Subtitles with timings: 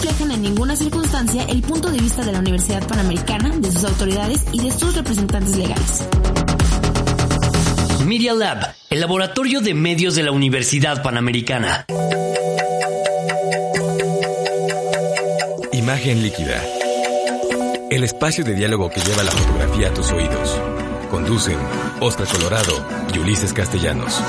[0.00, 4.44] Reflejan en ninguna circunstancia el punto de vista de la Universidad Panamericana, de sus autoridades
[4.52, 6.06] y de sus representantes legales.
[8.06, 11.84] Media Lab, el laboratorio de medios de la Universidad Panamericana.
[15.72, 16.62] Imagen líquida.
[17.90, 20.60] El espacio de diálogo que lleva la fotografía a tus oídos.
[21.10, 21.58] Conducen
[21.98, 24.22] Oscar Colorado y Ulises Castellanos.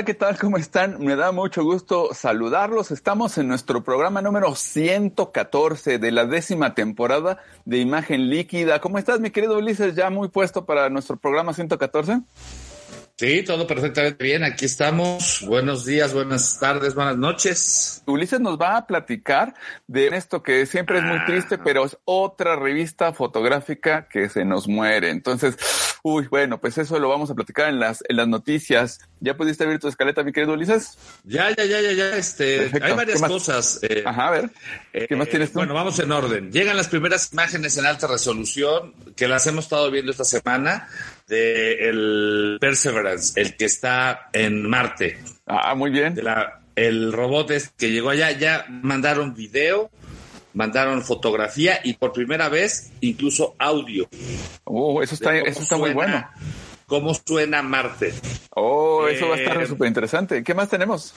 [0.00, 0.38] Hola, ¿qué tal?
[0.38, 0.96] ¿Cómo están?
[1.04, 2.90] Me da mucho gusto saludarlos.
[2.90, 8.80] Estamos en nuestro programa número 114 de la décima temporada de Imagen Líquida.
[8.80, 9.94] ¿Cómo estás, mi querido Ulises?
[9.94, 12.22] ¿Ya muy puesto para nuestro programa 114?
[13.20, 14.44] Sí, todo perfectamente bien.
[14.44, 15.44] Aquí estamos.
[15.46, 18.02] Buenos días, buenas tardes, buenas noches.
[18.06, 19.52] Ulises nos va a platicar
[19.86, 24.68] de esto que siempre es muy triste, pero es otra revista fotográfica que se nos
[24.68, 25.10] muere.
[25.10, 25.58] Entonces,
[26.02, 29.00] uy, bueno, pues eso lo vamos a platicar en las, en las noticias.
[29.20, 30.96] ¿Ya pudiste ver tu escaleta, mi querido Ulises?
[31.24, 32.16] Ya, ya, ya, ya, ya.
[32.16, 32.86] Este, Perfecto.
[32.86, 33.80] hay varias cosas.
[33.82, 34.50] eh, Ajá, a ver.
[34.92, 35.58] ¿Qué más eh, tienes tú?
[35.58, 36.50] Bueno, vamos en orden.
[36.50, 40.88] Llegan las primeras imágenes en alta resolución que las hemos estado viendo esta semana
[41.30, 45.18] de el Perseverance, el que está en Marte.
[45.46, 46.14] Ah, muy bien.
[46.14, 49.90] De la, el robot es que llegó allá, ya mandaron video,
[50.52, 54.08] mandaron fotografía y por primera vez incluso audio.
[54.64, 56.28] Oh, eso está, eso está muy bueno.
[56.86, 58.12] ¿Cómo suena Marte?
[58.50, 60.42] Oh, eso va a estar Eh, súper interesante.
[60.42, 61.14] ¿Qué más tenemos?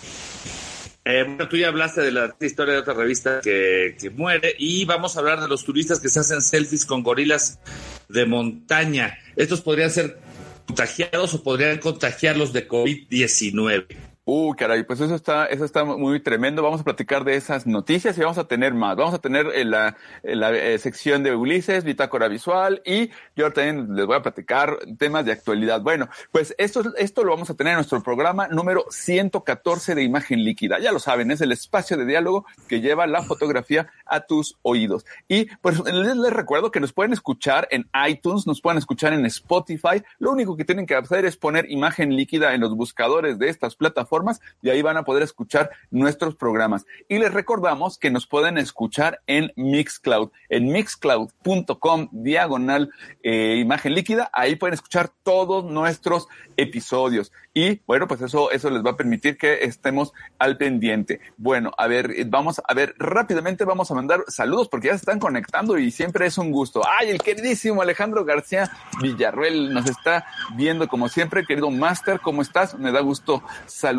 [1.06, 4.86] Eh, bueno, tú ya hablaste de la historia de otra revista que, que muere y
[4.86, 7.60] vamos a hablar de los turistas que se hacen selfies con gorilas
[8.08, 9.18] de montaña.
[9.36, 10.20] Estos podrían ser
[10.66, 14.13] contagiados o podrían contagiarlos de COVID-19.
[14.26, 16.64] Uh, caray, pues eso está, eso está muy tremendo.
[16.64, 18.96] Vamos a platicar de esas noticias y vamos a tener más.
[18.96, 23.52] Vamos a tener en la, en la eh, sección de Ulises, bitácora visual y yo
[23.52, 25.82] también les voy a platicar temas de actualidad.
[25.82, 30.42] Bueno, pues esto, esto lo vamos a tener en nuestro programa número 114 de Imagen
[30.46, 30.80] Líquida.
[30.80, 35.06] Ya lo saben, es el espacio de diálogo que lleva la fotografía a tus oídos.
[35.28, 39.26] Y pues les, les recuerdo que nos pueden escuchar en iTunes, nos pueden escuchar en
[39.26, 40.02] Spotify.
[40.20, 43.76] Lo único que tienen que hacer es poner Imagen Líquida en los buscadores de estas
[43.76, 44.13] plataformas
[44.62, 46.86] y ahí van a poder escuchar nuestros programas.
[47.08, 52.92] Y les recordamos que nos pueden escuchar en Mixcloud, en mixcloud.com diagonal
[53.24, 54.30] eh, imagen líquida.
[54.34, 57.32] Ahí pueden escuchar todos nuestros episodios.
[57.56, 61.22] Y bueno, pues eso, eso les va a permitir que estemos al pendiente.
[61.38, 65.02] Bueno, a ver, eh, vamos a ver rápidamente, vamos a mandar saludos porque ya se
[65.02, 66.82] están conectando y siempre es un gusto.
[67.00, 70.26] Ay, el queridísimo Alejandro García Villarruel nos está
[70.56, 71.46] viendo como siempre.
[71.46, 72.78] Querido Master, ¿cómo estás?
[72.78, 73.44] Me da gusto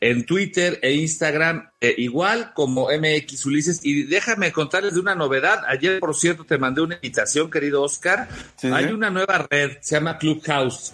[0.00, 3.84] en Twitter e Instagram eh, igual como MX Ulises.
[3.84, 5.60] Y déjame contarles de una novedad.
[5.68, 8.26] Ayer, por cierto, te mandé una invitación, querido Oscar.
[8.56, 8.92] Sí, Hay sí.
[8.92, 10.92] una nueva red, se llama Clubhouse.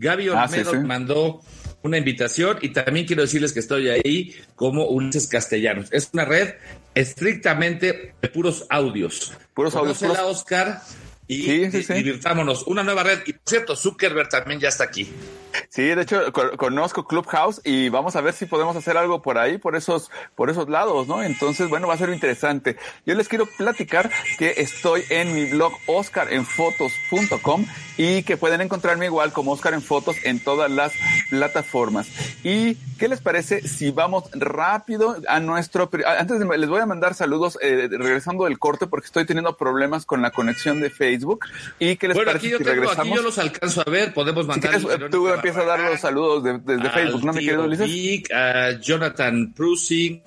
[0.00, 0.78] Gaby Ah, sí, Olmedo sí.
[0.78, 1.40] mandó
[1.82, 5.86] una invitación y también quiero decirles que estoy ahí como Ulises Castellanos.
[5.92, 6.54] Es una red
[6.94, 9.32] estrictamente de puros audios.
[9.54, 10.80] Puros audios, puros- Oscar,
[11.32, 11.92] y Sí, sí, sí.
[11.94, 12.64] divirtámonos.
[12.66, 13.20] Una nueva red.
[13.26, 15.08] Y por cierto, Zuckerberg también ya está aquí.
[15.68, 19.36] Sí, de hecho co- conozco Clubhouse y vamos a ver si podemos hacer algo por
[19.38, 21.22] ahí, por esos, por esos lados, ¿no?
[21.22, 22.76] Entonces, bueno, va a ser interesante.
[23.06, 27.66] Yo les quiero platicar que estoy en mi blog oscarenfotos.com
[27.96, 30.92] y que pueden encontrarme igual como Oscar en Fotos en todas las
[31.30, 32.08] plataformas.
[32.42, 35.90] ¿Y qué les parece si vamos rápido a nuestro...
[36.18, 40.06] Antes de, les voy a mandar saludos eh, regresando del corte porque estoy teniendo problemas
[40.06, 41.19] con la conexión de Facebook.
[41.78, 43.06] ¿Y qué les Bueno, parece aquí yo, si tengo, regresamos?
[43.06, 44.12] aquí yo los alcanzo a ver.
[44.14, 44.78] Podemos Si mandar.
[44.80, 48.30] quieres, tú empiezas a dar los saludos de- desde al Facebook, ¿no, mi querido Ulises?
[48.32, 50.22] A Jonathan Prusing,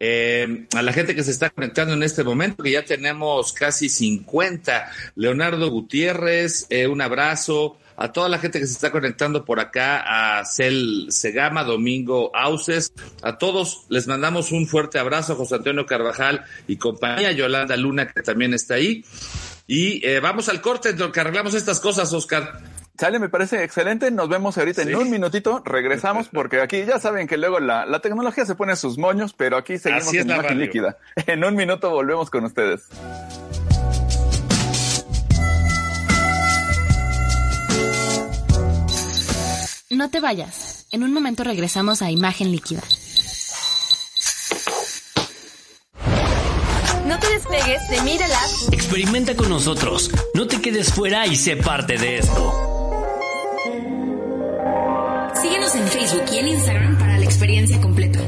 [0.00, 3.88] eh, a la gente que se está conectando en este momento, que ya tenemos casi
[3.88, 4.90] 50.
[5.14, 7.78] Leonardo Gutiérrez, eh, un abrazo.
[7.96, 12.92] A toda la gente que se está conectando por acá, a Cel Segama, Domingo Auces,
[13.22, 18.20] a todos les mandamos un fuerte abrazo, José Antonio Carvajal y compañía, Yolanda Luna, que
[18.22, 19.04] también está ahí.
[19.66, 22.60] Y eh, vamos al corte en lo que arreglamos estas cosas, Oscar.
[22.98, 24.10] Sale, me parece excelente.
[24.10, 25.62] Nos vemos ahorita en un minutito.
[25.64, 29.56] Regresamos porque aquí ya saben que luego la, la tecnología se pone sus moños, pero
[29.56, 30.98] aquí seguimos en imagen líquida.
[31.26, 32.88] En un minuto volvemos con ustedes.
[39.90, 40.86] No te vayas.
[40.90, 42.82] En un momento regresamos a Imagen Líquida.
[47.64, 48.74] De Media Lab.
[48.74, 50.10] Experimenta con nosotros.
[50.34, 52.52] No te quedes fuera y sé parte de esto.
[55.40, 58.20] Síguenos en Facebook y en Instagram para la experiencia completa.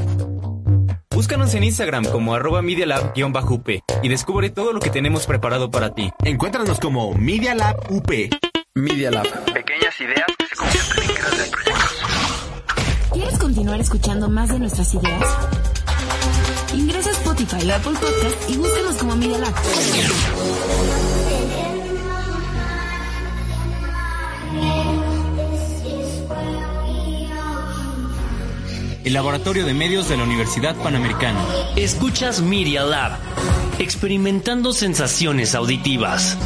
[1.11, 6.11] Búscanos en Instagram como arroba up y descubre todo lo que tenemos preparado para ti.
[6.23, 8.09] Encuéntranos como Media Lab UP.
[8.73, 9.27] Media Lab.
[9.53, 12.03] Pequeñas ideas que se convierten en grandes proyectos.
[13.13, 15.76] ¿Quieres continuar escuchando más de nuestras ideas?
[16.77, 19.53] Ingresa a Spotify o Apple Podcast y búscanos como Media Lab.
[29.03, 31.43] El Laboratorio de Medios de la Universidad Panamericana.
[31.75, 33.17] Escuchas Media Lab,
[33.79, 36.37] experimentando sensaciones auditivas.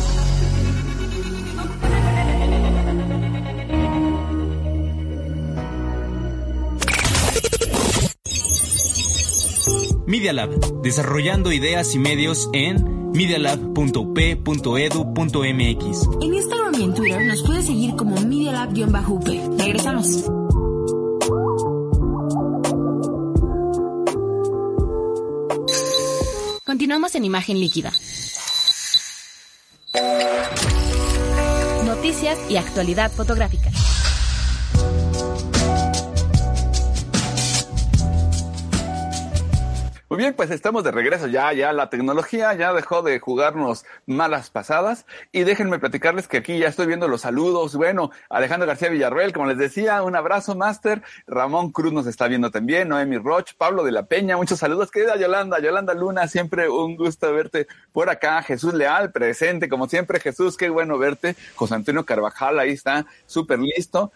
[10.11, 16.09] Media Lab, desarrollando ideas y medios en medialab.up.edu.mx.
[16.21, 19.57] En Instagram y en Twitter nos puedes seguir como Media Lab-UP.
[19.57, 20.25] Regresamos.
[26.65, 27.93] Continuamos en imagen líquida.
[31.85, 33.71] Noticias y actualidad fotográfica.
[40.11, 41.27] Muy bien, pues estamos de regreso.
[41.27, 45.05] Ya, ya la tecnología ya dejó de jugarnos malas pasadas.
[45.31, 47.77] Y déjenme platicarles que aquí ya estoy viendo los saludos.
[47.77, 51.01] Bueno, Alejandro García Villarreal, como les decía, un abrazo, Master.
[51.27, 52.89] Ramón Cruz nos está viendo también.
[52.89, 54.91] Noemi Roch, Pablo de la Peña, muchos saludos.
[54.91, 58.43] Querida Yolanda, Yolanda Luna, siempre un gusto verte por acá.
[58.43, 60.19] Jesús Leal, presente, como siempre.
[60.19, 61.37] Jesús, qué bueno verte.
[61.55, 64.11] José Antonio Carvajal, ahí está, súper listo.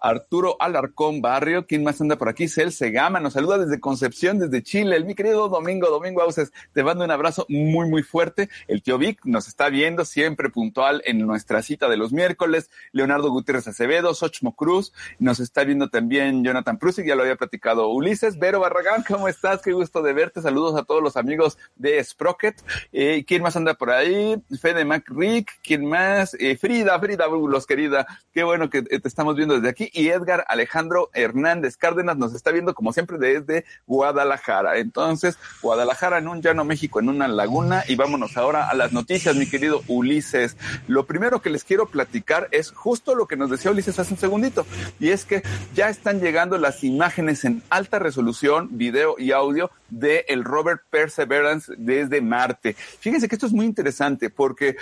[0.00, 2.48] Arturo Alarcón Barrio, ¿quién más anda por aquí?
[2.48, 4.96] Cel Segama, nos saluda desde Concepción, desde Chile.
[4.96, 8.48] El, mi querido Domingo, Domingo Auses, te mando un abrazo muy, muy fuerte.
[8.66, 12.70] El tío Vic nos está viendo siempre puntual en nuestra cita de los miércoles.
[12.92, 17.88] Leonardo Gutiérrez Acevedo, Xochmo Cruz, nos está viendo también Jonathan Prusik, ya lo había platicado
[17.88, 18.38] Ulises.
[18.38, 19.60] Vero Barragán, ¿cómo estás?
[19.60, 20.40] Qué gusto de verte.
[20.40, 22.56] Saludos a todos los amigos de Sprocket.
[22.92, 24.42] Eh, ¿Quién más anda por ahí?
[24.60, 26.34] Fede McRick, ¿quién más?
[26.40, 28.06] Eh, Frida, Frida Bulos, querida.
[28.32, 32.50] Qué bueno que te estamos viendo desde aquí y Edgar Alejandro Hernández Cárdenas nos está
[32.50, 34.78] viendo como siempre desde Guadalajara.
[34.78, 39.36] Entonces, Guadalajara en un llano, México en una laguna y vámonos ahora a las noticias,
[39.36, 40.56] mi querido Ulises.
[40.86, 44.20] Lo primero que les quiero platicar es justo lo que nos decía Ulises hace un
[44.20, 44.66] segundito
[44.98, 45.42] y es que
[45.74, 51.72] ya están llegando las imágenes en alta resolución, video y audio de el Robert Perseverance
[51.76, 52.74] desde Marte.
[52.74, 54.76] Fíjense que esto es muy interesante porque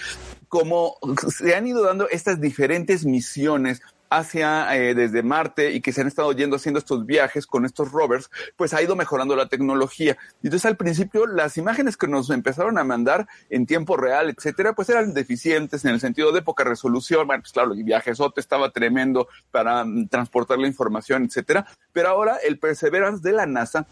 [0.49, 0.97] como
[1.29, 6.07] se han ido dando estas diferentes misiones hacia eh, desde Marte y que se han
[6.07, 10.17] estado yendo haciendo estos viajes con estos rovers, pues ha ido mejorando la tecnología.
[10.43, 14.89] Entonces al principio las imágenes que nos empezaron a mandar en tiempo real, etcétera, pues
[14.89, 17.27] eran deficientes en el sentido de poca resolución.
[17.27, 21.67] Bueno, pues claro, el viajesote estaba tremendo para mm, transportar la información, etcétera.
[21.93, 23.87] Pero ahora el Perseverance de la NASA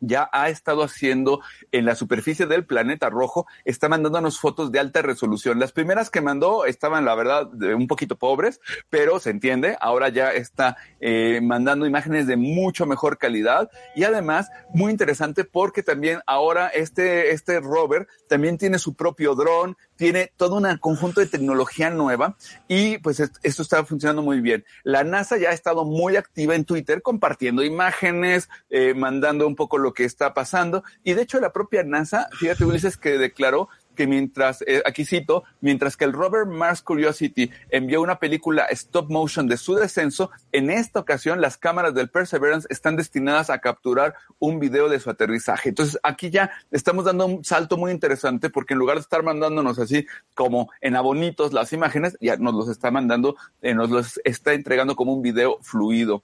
[0.00, 1.40] ya ha estado haciendo
[1.72, 5.58] en la superficie del planeta rojo, está mandándonos fotos de alta resolución.
[5.58, 8.60] Las primeras que mandó estaban, la verdad, un poquito pobres,
[8.90, 14.50] pero se entiende, ahora ya está eh, mandando imágenes de mucho mejor calidad y además
[14.74, 20.56] muy interesante porque también ahora este, este rover también tiene su propio dron, tiene todo
[20.56, 22.36] un conjunto de tecnología nueva
[22.68, 24.64] y pues esto está funcionando muy bien.
[24.84, 29.78] La NASA ya ha estado muy activa en Twitter compartiendo imágenes, eh, mandando un poco
[29.78, 34.06] lo que está pasando y de hecho la propia NASA, fíjate Ulises que declaró que
[34.06, 39.48] mientras, eh, aquí cito, mientras que el rover Mars Curiosity envió una película stop motion
[39.48, 44.60] de su descenso, en esta ocasión las cámaras del Perseverance están destinadas a capturar un
[44.60, 45.70] video de su aterrizaje.
[45.70, 49.80] Entonces aquí ya estamos dando un salto muy interesante porque en lugar de estar mandándonos
[49.80, 54.52] así como en abonitos las imágenes, ya nos los está mandando, eh, nos los está
[54.52, 56.22] entregando como un video fluido.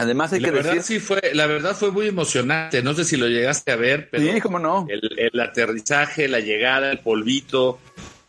[0.00, 1.00] Además hay la que verdad decir...
[1.00, 2.82] sí fue, la verdad fue muy emocionante.
[2.82, 4.86] No sé si lo llegaste a ver, pero sí, cómo no.
[4.88, 7.78] el, el aterrizaje, la llegada, el polvito,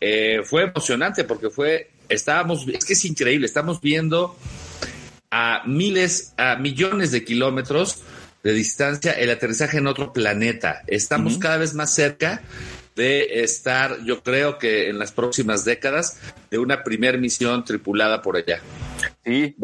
[0.00, 4.36] eh, fue emocionante porque fue, estábamos, es que es increíble, estamos viendo
[5.30, 8.02] a miles, a millones de kilómetros
[8.42, 10.82] de distancia el aterrizaje en otro planeta.
[10.88, 11.42] Estamos uh -huh.
[11.42, 12.42] cada vez más cerca
[12.96, 16.18] de estar, yo creo que en las próximas décadas,
[16.50, 18.60] de una primer misión tripulada por allá.
[19.24, 19.56] Sí,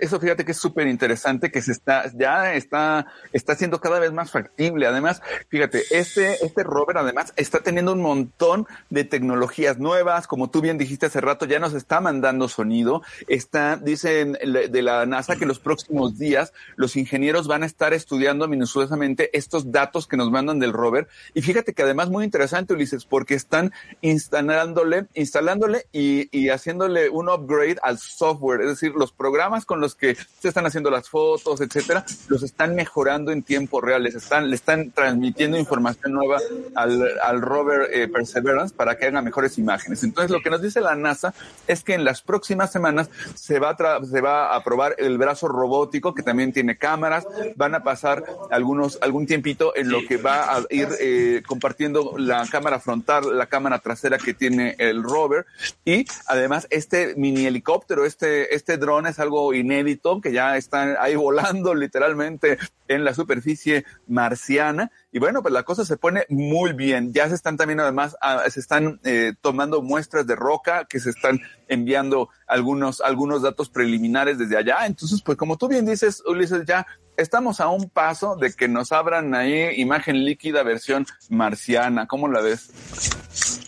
[0.00, 4.12] eso fíjate que es súper interesante que se está, ya está, está siendo cada vez
[4.12, 4.86] más factible.
[4.86, 10.60] Además, fíjate, este, este rover además está teniendo un montón de tecnologías nuevas, como tú
[10.60, 13.02] bien dijiste hace rato, ya nos está mandando sonido.
[13.28, 18.48] Está, dicen de la NASA que los próximos días los ingenieros van a estar estudiando
[18.48, 21.08] minuciosamente estos datos que nos mandan del rover.
[21.34, 27.28] Y fíjate que además muy interesante, Ulises, porque están instalándole, instalándole y, y haciéndole un
[27.28, 31.60] upgrade al software, es decir, los programas con los que se están haciendo las fotos,
[31.60, 36.38] etcétera, los están mejorando en tiempo real, les están, le están transmitiendo información nueva
[36.74, 40.02] al, al rover eh, Perseverance para que haga mejores imágenes.
[40.02, 41.34] Entonces, lo que nos dice la NASA
[41.66, 45.48] es que en las próximas semanas se va a, se va a probar el brazo
[45.48, 50.56] robótico que también tiene cámaras, van a pasar algunos, algún tiempito en lo que va
[50.56, 55.46] a ir eh, compartiendo la cámara frontal, la cámara trasera que tiene el rover
[55.84, 61.14] y además este mini helicóptero, este, este dron es algo inédito, que ya están ahí
[61.14, 64.90] volando literalmente en la superficie marciana.
[65.10, 67.12] Y bueno, pues la cosa se pone muy bien.
[67.12, 71.10] Ya se están también además, ah, se están eh, tomando muestras de roca, que se
[71.10, 74.86] están enviando algunos, algunos datos preliminares desde allá.
[74.86, 76.86] Entonces, pues como tú bien dices, Ulises, ya
[77.16, 82.06] estamos a un paso de que nos abran ahí imagen líquida versión marciana.
[82.06, 82.70] ¿Cómo la ves?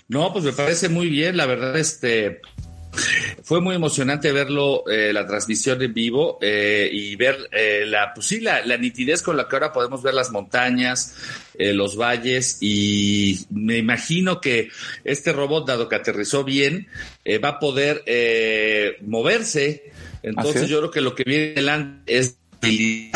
[0.08, 2.40] No, pues me parece muy bien, la verdad, este,
[3.42, 8.26] fue muy emocionante verlo, eh, la transmisión en vivo eh, y ver eh, la, pues
[8.26, 11.16] sí, la, nitidez con la que ahora podemos ver las montañas,
[11.56, 14.70] los valles y me imagino que
[15.04, 16.88] este robot, dado que aterrizó bien,
[17.42, 18.02] va a poder
[19.02, 19.92] moverse.
[20.22, 23.12] Entonces yo creo que lo que viene adelante es si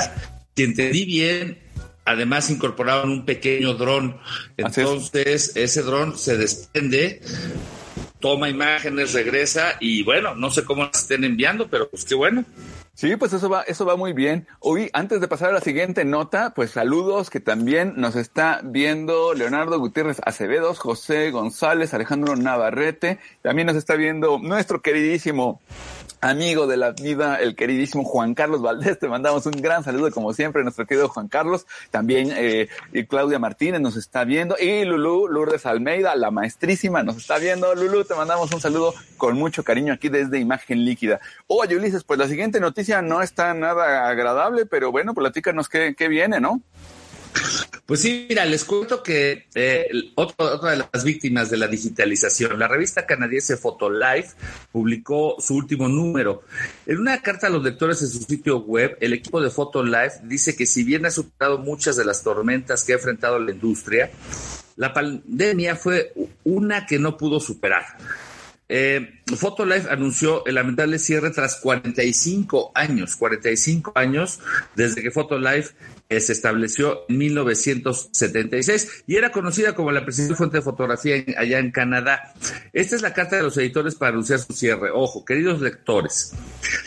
[0.57, 1.59] entendí bien,
[2.05, 4.19] además incorporaron un pequeño dron.
[4.57, 7.21] Entonces, ese dron se desprende,
[8.21, 12.45] toma imágenes, regresa y bueno, no sé cómo las estén enviando, pero pues qué bueno.
[12.99, 14.49] Sí, pues eso va, eso va muy bien.
[14.59, 19.35] Hoy, antes de pasar a la siguiente nota, pues saludos que también nos está viendo
[19.35, 25.61] Leonardo Gutiérrez Acevedos, José González, Alejandro Navarrete, también nos está viendo nuestro queridísimo
[26.21, 28.99] amigo de la vida, el queridísimo Juan Carlos Valdés.
[28.99, 31.67] Te mandamos un gran saludo, como siempre, nuestro querido Juan Carlos.
[31.91, 32.69] También eh,
[33.09, 34.57] Claudia Martínez nos está viendo.
[34.59, 37.75] Y Lulú Lourdes Almeida, la maestrísima, nos está viendo.
[37.75, 41.21] Lulú, te mandamos un saludo con mucho cariño aquí desde Imagen Líquida.
[41.47, 46.09] Oye, Ulises, pues la siguiente noticia no está nada agradable, pero bueno, platícanos qué, qué
[46.09, 46.63] viene, ¿no?
[47.89, 52.69] Pues sí, mira, les cuento que eh, otra de las víctimas de la digitalización, la
[52.69, 54.35] revista canadiense Photolife
[54.71, 56.43] publicó su último número.
[56.85, 60.55] En una carta a los lectores en su sitio web, el equipo de Photolife dice
[60.55, 64.11] que si bien ha superado muchas de las tormentas que ha enfrentado la industria,
[64.77, 66.13] la pandemia fue
[66.45, 67.85] una que no pudo superar.
[68.69, 74.41] Eh, Photolife anunció el lamentable cierre tras 45 años, 45 años
[74.75, 75.73] desde que Photolife
[76.09, 81.71] se estableció en 1976 y era conocida como la principal fuente de fotografía allá en
[81.71, 82.33] Canadá.
[82.73, 84.91] Esta es la carta de los editores para anunciar su cierre.
[84.91, 86.33] Ojo, queridos lectores,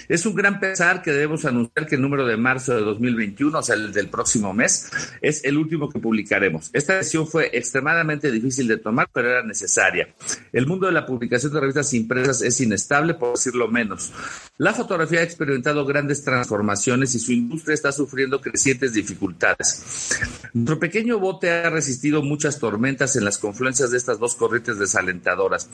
[0.09, 3.61] es un gran pesar que debemos anunciar que el número de marzo de 2021, o
[3.61, 4.89] sea, el del próximo mes,
[5.21, 6.71] es el último que publicaremos.
[6.73, 10.15] Esta decisión fue extremadamente difícil de tomar, pero era necesaria.
[10.51, 14.11] El mundo de la publicación de revistas impresas es inestable, por decirlo menos.
[14.57, 20.09] La fotografía ha experimentado grandes transformaciones y su industria está sufriendo crecientes dificultades dificultades.
[20.53, 25.69] Nuestro pequeño bote ha resistido muchas tormentas en las confluencias de estas dos corrientes desalentadoras,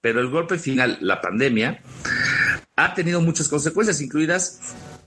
[0.00, 1.82] pero el golpe final, la pandemia,
[2.76, 4.60] ha tenido muchas consecuencias, incluidas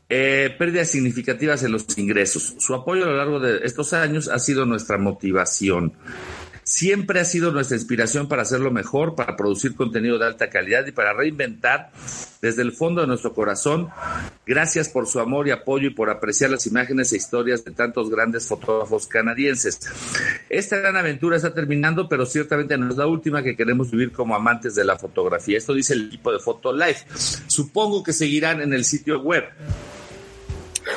[0.09, 2.55] eh, pérdidas significativas en los ingresos.
[2.59, 5.93] Su apoyo a lo largo de estos años ha sido nuestra motivación
[6.63, 10.91] siempre ha sido nuestra inspiración para hacerlo mejor, para producir contenido de alta calidad y
[10.91, 11.91] para reinventar
[12.41, 13.89] desde el fondo de nuestro corazón.
[14.46, 18.10] Gracias por su amor y apoyo y por apreciar las imágenes e historias de tantos
[18.10, 19.80] grandes fotógrafos canadienses.
[20.50, 24.36] Esta gran aventura está terminando, pero ciertamente no es la última que queremos vivir como
[24.36, 25.58] amantes de la fotografía.
[25.58, 27.06] Esto dice el equipo de Photolife.
[27.48, 29.46] Supongo que seguirán en el sitio web.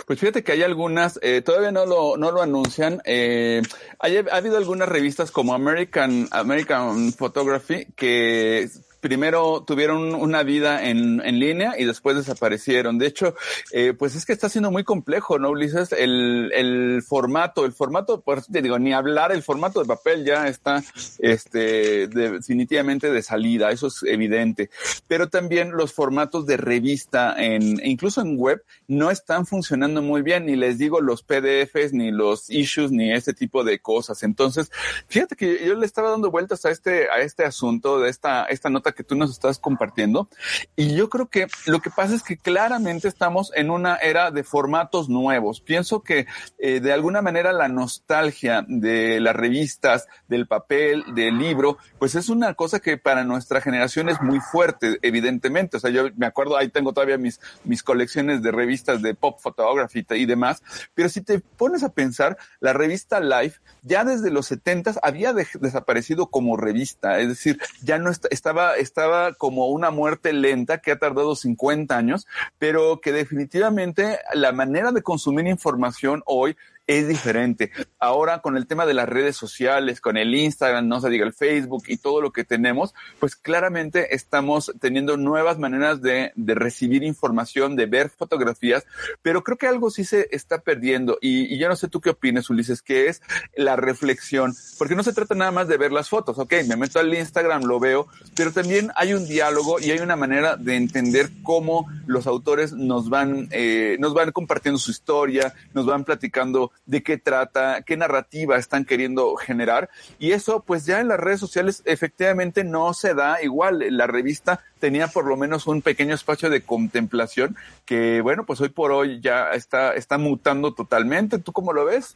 [0.06, 3.00] Pues fíjate que hay algunas, eh, todavía no lo, no lo anuncian.
[3.04, 3.62] Eh,
[3.98, 8.68] ha habido algunas revistas como American, American Photography que
[9.04, 12.96] primero tuvieron una vida en, en línea y después desaparecieron.
[12.96, 13.34] De hecho,
[13.70, 15.92] eh, pues es que está siendo muy complejo, ¿no, Ulises?
[15.92, 20.48] El, el formato, el formato, pues te digo, ni hablar, el formato de papel ya
[20.48, 20.82] está
[21.18, 24.70] este, definitivamente de salida, eso es evidente.
[25.06, 30.46] Pero también los formatos de revista, en, incluso en web, no están funcionando muy bien,
[30.46, 34.22] ni les digo los PDFs, ni los issues, ni este tipo de cosas.
[34.22, 34.72] Entonces,
[35.08, 38.70] fíjate que yo le estaba dando vueltas a este, a este asunto de esta, esta
[38.70, 40.28] nota que tú nos estás compartiendo.
[40.76, 44.44] Y yo creo que lo que pasa es que claramente estamos en una era de
[44.44, 45.60] formatos nuevos.
[45.60, 46.26] Pienso que
[46.58, 52.28] eh, de alguna manera la nostalgia de las revistas, del papel, del libro, pues es
[52.28, 55.76] una cosa que para nuestra generación es muy fuerte, evidentemente.
[55.76, 59.38] O sea, yo me acuerdo, ahí tengo todavía mis, mis colecciones de revistas de pop
[59.40, 60.62] photography y demás.
[60.94, 66.26] Pero si te pones a pensar, la revista Life ya desde los 70 había desaparecido
[66.26, 67.18] como revista.
[67.20, 72.26] Es decir, ya no estaba, estaba como una muerte lenta que ha tardado 50 años,
[72.58, 77.70] pero que definitivamente la manera de consumir información hoy es diferente.
[77.98, 81.32] Ahora con el tema de las redes sociales, con el Instagram, no se diga el
[81.32, 87.02] Facebook y todo lo que tenemos, pues claramente estamos teniendo nuevas maneras de, de recibir
[87.02, 88.84] información, de ver fotografías,
[89.22, 92.10] pero creo que algo sí se está perdiendo y, y yo no sé tú qué
[92.10, 93.22] opinas, Ulises, que es
[93.56, 96.98] la reflexión, porque no se trata nada más de ver las fotos, ok, me meto
[96.98, 101.30] al Instagram, lo veo, pero también hay un diálogo y hay una manera de entender
[101.42, 107.02] cómo los autores nos van, eh, nos van compartiendo su historia, nos van platicando de
[107.02, 109.90] qué trata, qué narrativa están queriendo generar.
[110.18, 113.84] Y eso, pues ya en las redes sociales efectivamente no se da igual.
[113.96, 118.68] La revista tenía por lo menos un pequeño espacio de contemplación que, bueno, pues hoy
[118.68, 121.38] por hoy ya está, está mutando totalmente.
[121.38, 122.14] ¿Tú cómo lo ves?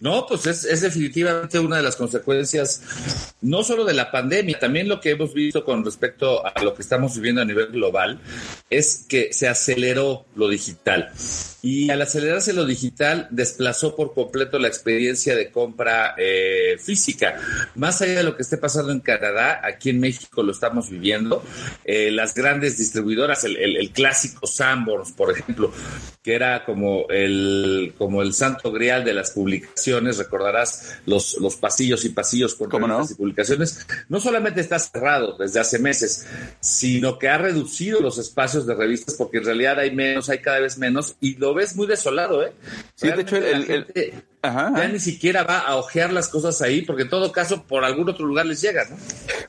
[0.00, 2.82] No, pues es, es, definitivamente una de las consecuencias,
[3.40, 6.82] no solo de la pandemia, también lo que hemos visto con respecto a lo que
[6.82, 8.20] estamos viviendo a nivel global,
[8.68, 11.10] es que se aceleró lo digital.
[11.64, 17.40] Y al acelerarse lo digital, desplazó por completo la experiencia de compra eh, física.
[17.74, 21.42] Más allá de lo que esté pasando en Canadá, aquí en México lo estamos viviendo.
[21.86, 25.72] Eh, las grandes distribuidoras, el, el, el, clásico Sanborns, por ejemplo,
[26.22, 32.04] que era como el, como el santo grial de las publicaciones, recordarás los, los pasillos
[32.04, 33.06] y pasillos con no?
[33.10, 36.26] y publicaciones, no solamente está cerrado desde hace meses,
[36.60, 40.60] sino que ha reducido los espacios de revistas porque en realidad hay menos, hay cada
[40.60, 42.52] vez menos y lo ves muy desolado, ¿eh?
[42.94, 46.28] Sí, Realmente de hecho, el, el, el Ajá, ya ni siquiera va a ojear las
[46.28, 48.96] cosas ahí, porque en todo caso por algún otro lugar les llega, ¿no?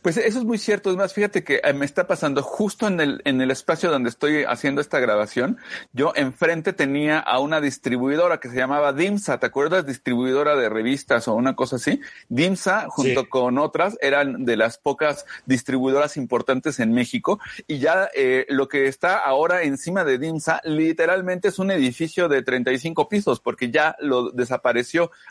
[0.01, 0.89] Pues eso es muy cierto.
[0.89, 4.45] Es más, fíjate que me está pasando justo en el, en el espacio donde estoy
[4.47, 5.58] haciendo esta grabación.
[5.91, 9.39] Yo enfrente tenía a una distribuidora que se llamaba DIMSA.
[9.39, 9.86] ¿Te acuerdas?
[9.86, 11.99] Distribuidora de revistas o una cosa así.
[12.29, 13.27] DIMSA, junto sí.
[13.27, 17.39] con otras, eran de las pocas distribuidoras importantes en México.
[17.67, 22.43] Y ya eh, lo que está ahora encima de DIMSA literalmente es un edificio de
[22.43, 24.85] 35 pisos, porque ya lo desapareció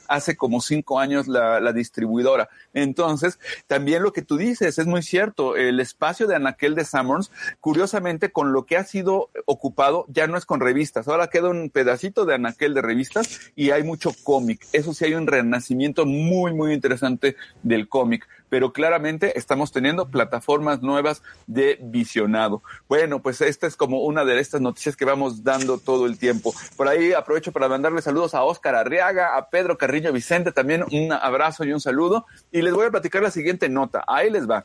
[0.08, 2.48] hace como cinco años la, distribuidora.
[2.72, 5.56] Entonces, también lo que tú dices es muy cierto.
[5.56, 10.36] El espacio de Anaquel de Summers, curiosamente, con lo que ha sido ocupado, ya no
[10.36, 11.08] es con revistas.
[11.08, 14.66] Ahora queda un pedacito de Anaquel de revistas y hay mucho cómic.
[14.72, 20.82] Eso sí hay un renacimiento muy, muy interesante del cómic pero claramente estamos teniendo plataformas
[20.82, 22.62] nuevas de visionado.
[22.88, 26.54] Bueno, pues esta es como una de estas noticias que vamos dando todo el tiempo.
[26.76, 31.12] Por ahí aprovecho para mandarle saludos a Óscar Arriaga, a Pedro Carriño Vicente, también un
[31.12, 32.26] abrazo y un saludo.
[32.52, 34.04] Y les voy a platicar la siguiente nota.
[34.06, 34.64] Ahí les va.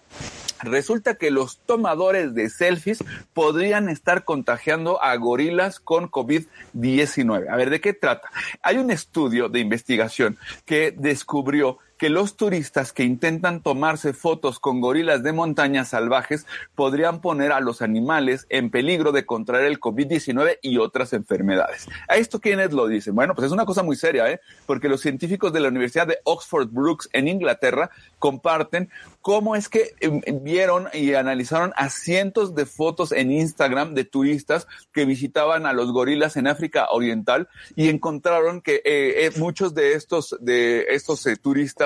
[0.62, 7.50] Resulta que los tomadores de selfies podrían estar contagiando a gorilas con COVID-19.
[7.50, 8.30] A ver, ¿de qué trata?
[8.62, 14.80] Hay un estudio de investigación que descubrió que los turistas que intentan tomarse fotos con
[14.80, 20.60] gorilas de montaña salvajes podrían poner a los animales en peligro de contraer el COVID-19
[20.62, 21.88] y otras enfermedades.
[22.08, 23.16] ¿A esto quiénes lo dicen?
[23.16, 24.40] Bueno, pues es una cosa muy seria, ¿eh?
[24.66, 28.90] Porque los científicos de la Universidad de Oxford Brooks en Inglaterra comparten
[29.22, 29.94] cómo es que
[30.42, 35.92] vieron y analizaron a cientos de fotos en Instagram de turistas que visitaban a los
[35.92, 41.36] gorilas en África Oriental y encontraron que eh, eh, muchos de estos de estos eh,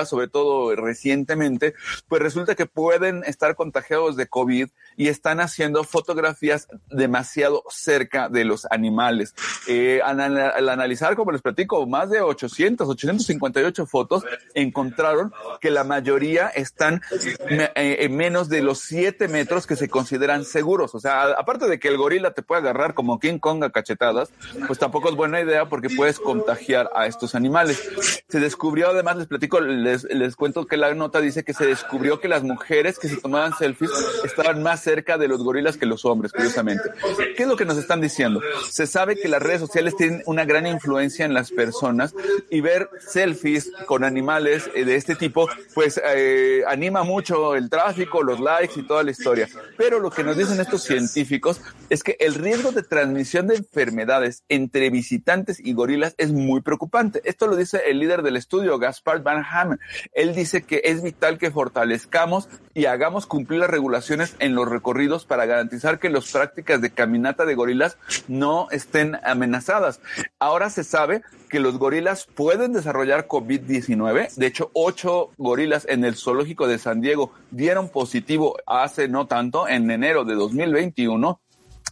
[0.04, 1.74] sobre todo recientemente,
[2.08, 8.44] pues resulta que pueden estar contagiados de COVID y están haciendo fotografías demasiado cerca de
[8.44, 9.34] los animales.
[9.66, 15.84] Eh, al, al, analizar, como les platico, más de 800, 858 fotos, encontraron que la
[15.84, 17.02] mayoría están
[17.48, 20.94] en menos de los 7 metros que se consideran seguros.
[20.94, 24.30] O sea, aparte de que el gorila te puede agarrar como King Kong a cachetadas,
[24.66, 27.82] pues tampoco es buena idea porque puedes contagiar a estos animales.
[28.28, 32.20] Se descubrió, además, les platico, les les, cuento que la nota dice que se descubrió
[32.20, 33.90] que las mujeres que se tomaban selfies
[34.24, 36.90] estaban más cerca de los gorilas que los hombres, curiosamente.
[37.36, 38.40] ¿Qué es lo que nos están diciendo?
[38.68, 42.14] Se sabe que las redes sociales tienen una gran influencia en las personas
[42.50, 48.22] y ver selfies con animales eh, de este tipo, pues eh, anima mucho el tráfico,
[48.22, 49.48] los likes y toda la historia.
[49.76, 54.44] Pero lo que nos dicen estos científicos es que el riesgo de transmisión de enfermedades
[54.48, 57.20] entre visitantes y gorilas es muy preocupante.
[57.24, 59.80] Esto lo dice el líder del estudio, Gaspard Van Hamen.
[60.12, 65.24] Él dice que es vital que fortalezcamos y hagamos cumplir las regulaciones en los recorridos
[65.24, 70.00] para garantizar que las prácticas de caminata de gorilas no estén amenazadas.
[70.38, 74.34] Ahora se sabe que los gorilas pueden desarrollar COVID-19.
[74.34, 79.68] De hecho, ocho gorilas en el zoológico de San Diego dieron positivo hace no tanto,
[79.68, 81.40] en enero de 2021.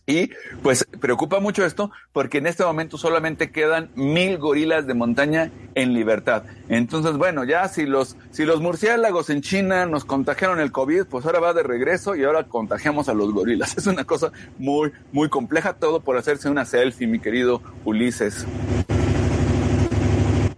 [0.04, 0.30] Y
[0.62, 5.94] pues preocupa mucho esto porque en este momento solamente quedan mil gorilas de montaña en
[5.94, 6.42] libertad.
[6.68, 11.24] Entonces, bueno, ya si los, si los murciélagos en China nos contagiaron el COVID, pues
[11.24, 13.76] ahora va de regreso y ahora contagiamos a los gorilas.
[13.82, 18.46] Es una cosa muy, muy compleja, todo por hacerse una selfie, mi querido Ulises.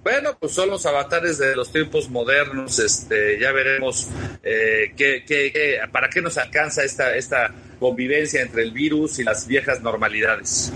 [0.02, 2.78] Bueno, pues son los avatares de los tiempos modernos.
[2.78, 4.08] Este, ya veremos
[4.42, 7.54] eh, qué, qué, qué, para qué nos alcanza esta, esta
[7.84, 10.72] convivencia entre el virus y las viejas normalidades.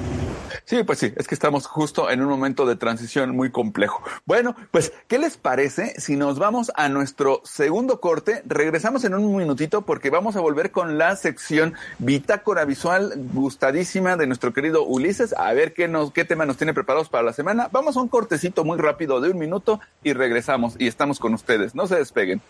[0.66, 4.02] Sí, pues sí, es que estamos justo en un momento de transición muy complejo.
[4.26, 8.42] Bueno, pues, ¿qué les parece si nos vamos a nuestro segundo corte?
[8.44, 14.26] Regresamos en un minutito porque vamos a volver con la sección bitácora visual gustadísima de
[14.26, 17.70] nuestro querido Ulises, a ver qué, nos, qué tema nos tiene preparados para la semana.
[17.72, 21.74] Vamos a un cortecito muy rápido de un minuto y regresamos y estamos con ustedes.
[21.74, 22.42] No se despeguen.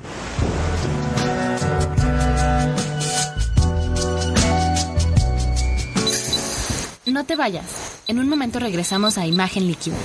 [7.19, 7.65] No te vayas.
[8.07, 9.97] En un momento regresamos a Imagen Líquida.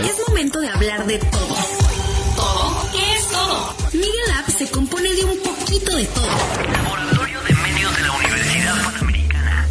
[0.00, 1.54] Es momento de hablar de todo.
[2.34, 2.90] ¿Todo?
[2.92, 3.74] ¿Qué es todo?
[3.92, 6.26] Media Lab se compone de un poquito de todo.
[6.72, 9.68] Laboratorio de Medios de la Universidad Panamericana.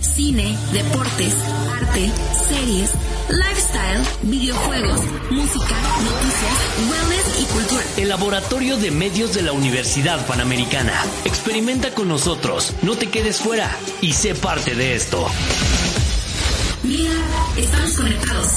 [0.00, 1.34] Cine, deportes,
[1.72, 2.12] arte,
[2.48, 2.90] series,
[3.28, 6.54] lifestyle, videojuegos, música, noticias,
[6.90, 7.82] wellness y cultura.
[7.96, 10.92] El Laboratorio de Medios de la Universidad Panamericana.
[11.24, 15.26] Experimenta con nosotros, no te quedes fuera y sé parte de esto.
[16.82, 17.12] Mira,
[17.56, 18.48] estamos conectados.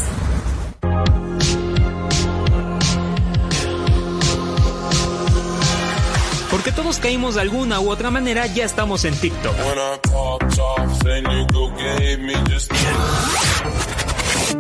[6.52, 9.56] Porque todos caímos de alguna u otra manera, ya estamos en TikTok.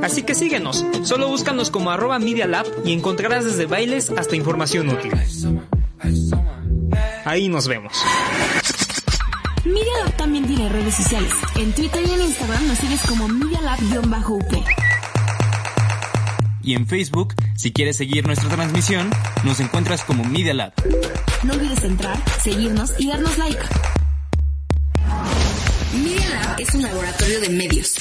[0.01, 4.89] Así que síguenos, solo búscanos como arroba Media Lab y encontrarás desde bailes hasta información
[4.89, 5.11] útil.
[7.25, 7.93] Ahí nos vemos.
[9.65, 11.31] Media Lab también tiene redes sociales.
[11.55, 14.53] En Twitter y en Instagram nos sigues como Media Lab-UP.
[16.61, 19.09] Y en Facebook, si quieres seguir nuestra transmisión,
[19.43, 20.73] nos encuentras como Media Lab.
[21.43, 23.61] No olvides entrar, seguirnos y darnos like.
[25.93, 27.95] Media Lab es un laboratorio de medios.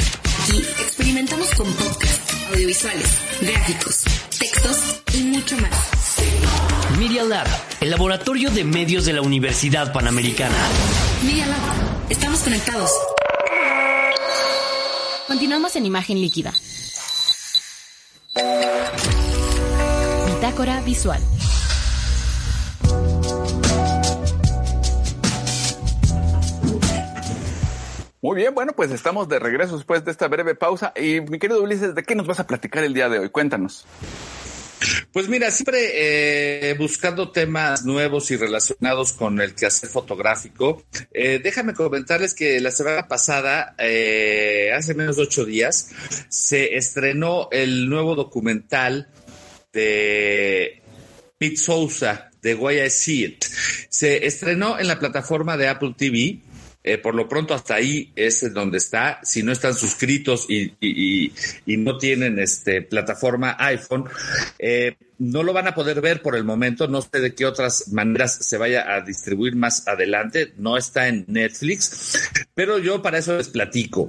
[0.49, 3.07] Aquí experimentamos con podcasts, audiovisuales,
[3.43, 4.05] gráficos,
[4.39, 4.79] textos
[5.13, 6.99] y mucho más.
[6.99, 7.47] Media Lab,
[7.83, 10.57] el laboratorio de medios de la Universidad Panamericana.
[11.23, 11.61] Media Lab,
[12.09, 12.91] estamos conectados.
[15.27, 16.55] Continuamos en Imagen Líquida.
[20.29, 21.21] Bitácora Visual.
[28.29, 30.93] Muy bien, bueno, pues estamos de regreso después de esta breve pausa.
[30.95, 33.31] Y mi querido Ulises, ¿de qué nos vas a platicar el día de hoy?
[33.31, 33.87] Cuéntanos.
[35.15, 40.83] Pues mira, siempre eh, buscando temas nuevos y relacionados con el quehacer fotográfico.
[41.11, 45.93] Eh, déjame comentarles que la semana pasada, eh, hace menos de ocho días,
[46.29, 49.09] se estrenó el nuevo documental
[49.73, 50.83] de
[51.39, 53.45] Pete Sousa, de Why I See It.
[53.89, 56.41] Se estrenó en la plataforma de Apple TV.
[56.85, 59.21] Eh, por lo pronto hasta ahí es donde está.
[59.23, 61.33] Si no están suscritos y
[61.67, 64.05] no tienen este plataforma iPhone,
[64.59, 66.87] eh, no lo van a poder ver por el momento.
[66.87, 70.53] No sé de qué otras maneras se vaya a distribuir más adelante.
[70.57, 74.09] No está en Netflix, pero yo para eso les platico.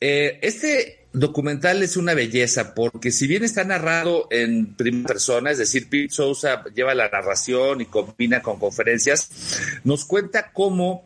[0.00, 5.58] Eh, este documental es una belleza porque si bien está narrado en primera persona, es
[5.58, 11.04] decir, Pete Sousa lleva la narración y combina con conferencias, nos cuenta cómo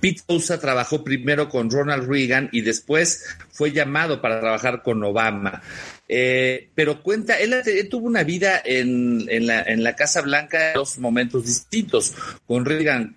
[0.00, 5.62] Pete Sousa trabajó primero con Ronald Reagan y después fue llamado para trabajar con Obama.
[6.08, 7.54] Eh, pero cuenta, él,
[7.88, 12.12] tuvo una vida en, en la, en la Casa Blanca en dos momentos distintos.
[12.46, 13.16] Con Reagan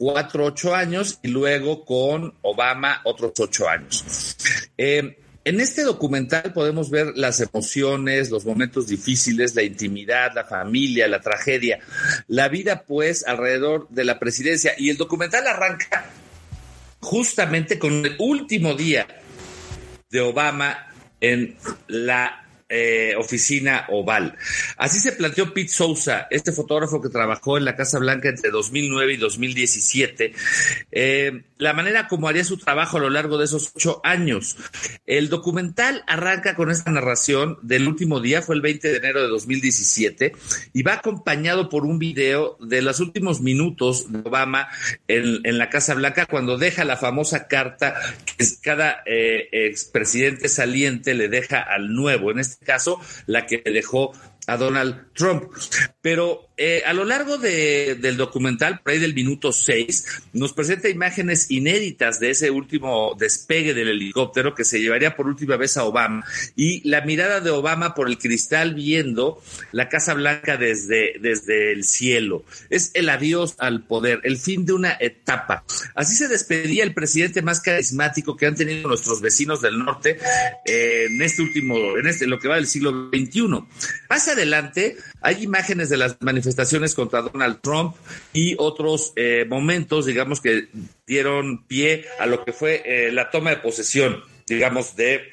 [0.00, 4.36] cuatro, ocho años y luego con Obama otros ocho años.
[4.78, 5.18] Eh,
[5.50, 11.20] en este documental podemos ver las emociones, los momentos difíciles, la intimidad, la familia, la
[11.20, 11.80] tragedia,
[12.28, 14.74] la vida pues alrededor de la presidencia.
[14.78, 16.08] Y el documental arranca
[17.00, 19.08] justamente con el último día
[20.08, 20.86] de Obama
[21.20, 21.56] en
[21.88, 22.39] la
[22.70, 24.36] eh, oficina oval.
[24.76, 29.14] Así se planteó Pete Sousa, este fotógrafo que trabajó en la Casa Blanca entre 2009
[29.14, 30.32] y 2017,
[30.92, 34.56] eh, la manera como haría su trabajo a lo largo de esos ocho años.
[35.04, 39.28] El documental arranca con esta narración del último día, fue el 20 de enero de
[39.28, 40.32] 2017,
[40.72, 44.68] y va acompañado por un video de los últimos minutos de Obama
[45.08, 47.94] en, la Casa Blanca cuando deja la famosa carta
[48.38, 52.30] que cada eh, expresidente saliente le deja al nuevo.
[52.30, 54.12] En este caso, la que dejó
[54.46, 55.52] a Donald Trump.
[56.02, 60.90] Pero eh, a lo largo de, del documental, por ahí del minuto 6, nos presenta
[60.90, 65.84] imágenes inéditas de ese último despegue del helicóptero que se llevaría por última vez a
[65.84, 66.22] Obama
[66.56, 69.42] y la mirada de Obama por el cristal viendo
[69.72, 72.44] la Casa Blanca desde, desde el cielo.
[72.68, 75.64] Es el adiós al poder, el fin de una etapa.
[75.94, 80.18] Así se despedía el presidente más carismático que han tenido nuestros vecinos del norte
[80.66, 83.64] eh, en este último, en este, lo que va del siglo XXI.
[84.10, 86.49] Más adelante hay imágenes de las manifestaciones
[86.94, 87.96] contra Donald Trump
[88.32, 90.68] y otros eh, momentos, digamos, que
[91.06, 95.32] dieron pie a lo que fue eh, la toma de posesión, digamos, de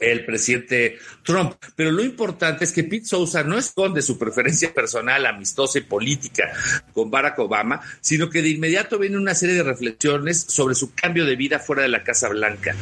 [0.00, 1.54] el presidente Trump.
[1.76, 6.50] Pero lo importante es que Pete Sousa no esconde su preferencia personal, amistosa y política
[6.92, 11.26] con Barack Obama, sino que de inmediato viene una serie de reflexiones sobre su cambio
[11.26, 12.74] de vida fuera de la Casa Blanca.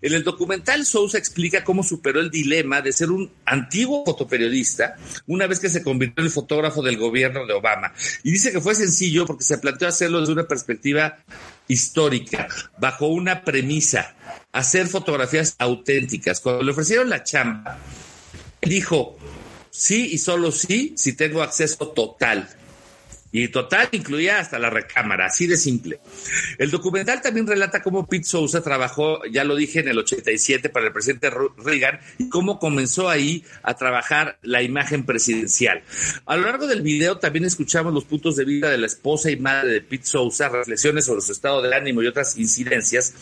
[0.00, 5.46] En el documental, Sousa explica cómo superó el dilema de ser un antiguo fotoperiodista una
[5.46, 7.92] vez que se convirtió en el fotógrafo del gobierno de Obama.
[8.22, 11.18] Y dice que fue sencillo porque se planteó hacerlo desde una perspectiva
[11.68, 12.48] histórica,
[12.78, 14.14] bajo una premisa,
[14.52, 16.40] hacer fotografías auténticas.
[16.40, 17.78] Cuando le ofrecieron la chamba,
[18.60, 19.16] dijo,
[19.70, 22.48] sí y solo sí, si tengo acceso total.
[23.32, 26.00] Y total incluía hasta la recámara, así de simple.
[26.58, 30.86] El documental también relata cómo Pete Sousa trabajó, ya lo dije, en el 87 para
[30.86, 35.82] el presidente Reagan y cómo comenzó ahí a trabajar la imagen presidencial.
[36.26, 39.36] A lo largo del video también escuchamos los puntos de vista de la esposa y
[39.36, 43.14] madre de Pete Sousa, reflexiones sobre su estado de ánimo y otras incidencias.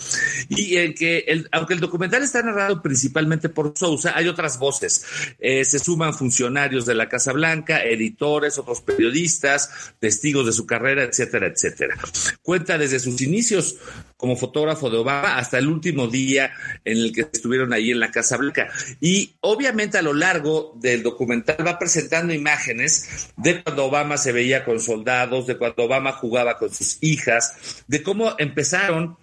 [0.49, 5.05] Y en que, el, aunque el documental está narrado principalmente por Sousa, hay otras voces.
[5.39, 11.05] Eh, se suman funcionarios de la Casa Blanca, editores, otros periodistas, testigos de su carrera,
[11.05, 11.97] etcétera, etcétera.
[12.43, 13.77] Cuenta desde sus inicios
[14.17, 16.53] como fotógrafo de Obama hasta el último día
[16.85, 18.69] en el que estuvieron ahí en la Casa Blanca.
[19.01, 24.65] Y obviamente a lo largo del documental va presentando imágenes de cuando Obama se veía
[24.65, 29.19] con soldados, de cuando Obama jugaba con sus hijas, de cómo empezaron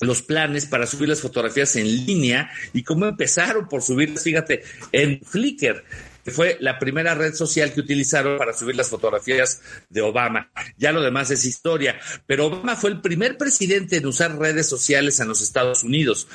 [0.00, 4.62] los planes para subir las fotografías en línea y cómo empezaron por subirlas, fíjate,
[4.92, 5.82] en Flickr
[6.24, 9.60] que fue la primera red social que utilizaron para subir las fotografías
[9.90, 10.50] de Obama.
[10.76, 15.20] Ya lo demás es historia, pero Obama fue el primer presidente en usar redes sociales
[15.20, 16.26] en los Estados Unidos.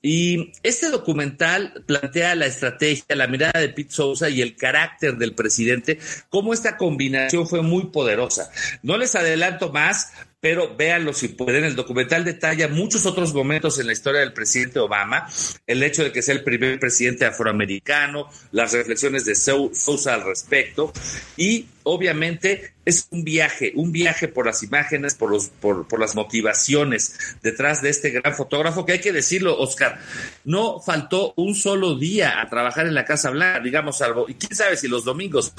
[0.00, 5.34] Y este documental plantea la estrategia, la mirada de Pete Sousa y el carácter del
[5.34, 8.50] presidente, cómo esta combinación fue muy poderosa.
[8.82, 11.64] No les adelanto más, pero véanlo si pueden.
[11.64, 15.28] El documental detalla muchos otros momentos en la historia del presidente Obama,
[15.66, 20.92] el hecho de que sea el primer presidente afroamericano, las reflexiones de Sousa al respecto
[21.36, 26.14] y obviamente es un viaje, un viaje por las imágenes, por, los, por, por las
[26.14, 30.00] motivaciones detrás de este gran fotógrafo, que hay que decirlo, Oscar,
[30.44, 34.54] no faltó un solo día a trabajar en la Casa Blanca, digamos, salvo, y quién
[34.54, 35.52] sabe si los domingos.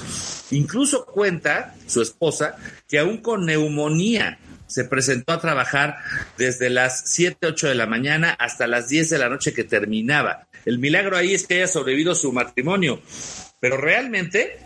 [0.50, 5.96] Incluso cuenta su esposa que aún con neumonía se presentó a trabajar
[6.36, 10.46] desde las 7, 8 de la mañana hasta las 10 de la noche que terminaba.
[10.64, 13.02] El milagro ahí es que haya sobrevivido su matrimonio,
[13.58, 14.58] pero realmente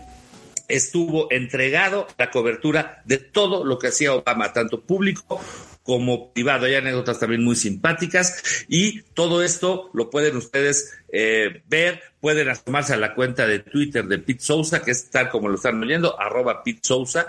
[0.67, 5.41] estuvo entregado la cobertura de todo lo que hacía Obama, tanto público
[5.83, 6.65] como privado.
[6.65, 12.93] Hay anécdotas también muy simpáticas y todo esto lo pueden ustedes eh, ver, pueden asomarse
[12.93, 16.19] a la cuenta de Twitter de Pete Sousa, que es tal como lo están oyendo,
[16.19, 17.27] arroba Pete Sousa,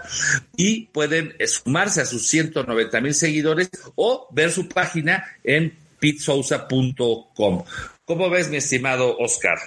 [0.57, 7.65] y pueden sumarse a sus 190 mil seguidores o ver su página en pitesousa.com.
[8.05, 9.59] ¿Cómo ves, mi estimado Oscar?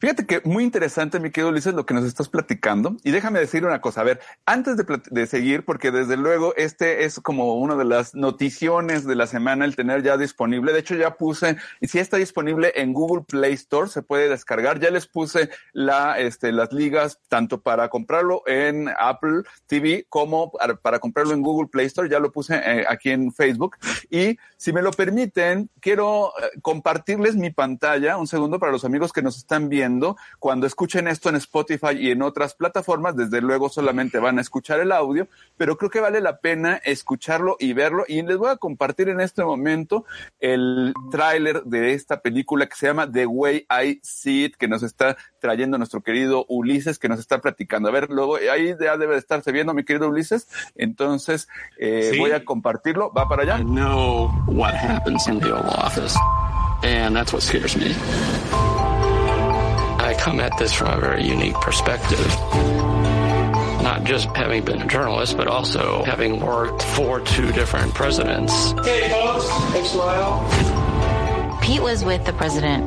[0.00, 2.96] Fíjate que muy interesante, mi querido Ulises, lo que nos estás platicando.
[3.02, 4.02] Y déjame decir una cosa.
[4.02, 9.04] A ver, antes de, seguir, porque desde luego este es como una de las noticiones
[9.04, 10.72] de la semana, el tener ya disponible.
[10.72, 14.78] De hecho, ya puse, y si está disponible en Google Play Store, se puede descargar.
[14.78, 15.50] Ya les puse
[16.18, 21.70] este, las ligas tanto para comprarlo en Apple TV como para, para comprarlo en Google
[21.72, 22.08] Play Store.
[22.08, 23.76] Ya lo puse eh, aquí en Facebook.
[24.10, 29.12] Y si me lo permiten, quiero eh, compartirles mi pantalla un segundo para los amigos
[29.12, 29.87] que nos están viendo
[30.38, 34.80] cuando escuchen esto en Spotify y en otras plataformas, desde luego solamente van a escuchar
[34.80, 38.04] el audio, pero creo que vale la pena escucharlo y verlo.
[38.08, 40.04] Y les voy a compartir en este momento
[40.40, 44.82] el tráiler de esta película que se llama The Way I See It, que nos
[44.82, 47.88] está trayendo nuestro querido Ulises, que nos está platicando.
[47.88, 50.48] A ver, luego ahí ya debe de estarse viendo, mi querido Ulises.
[50.74, 51.48] Entonces,
[51.78, 53.12] eh, voy a compartirlo.
[53.12, 53.58] ¿Va para allá?
[53.58, 56.16] I know what happens in the Oval Office,
[56.82, 57.94] and that's what scares me.
[60.18, 62.26] I come at this from a very unique perspective.
[63.82, 68.72] Not just having been a journalist, but also having worked for two different presidents.
[68.84, 69.48] Hey, folks.
[69.72, 71.60] Hey, smile.
[71.62, 72.82] Pete was with the president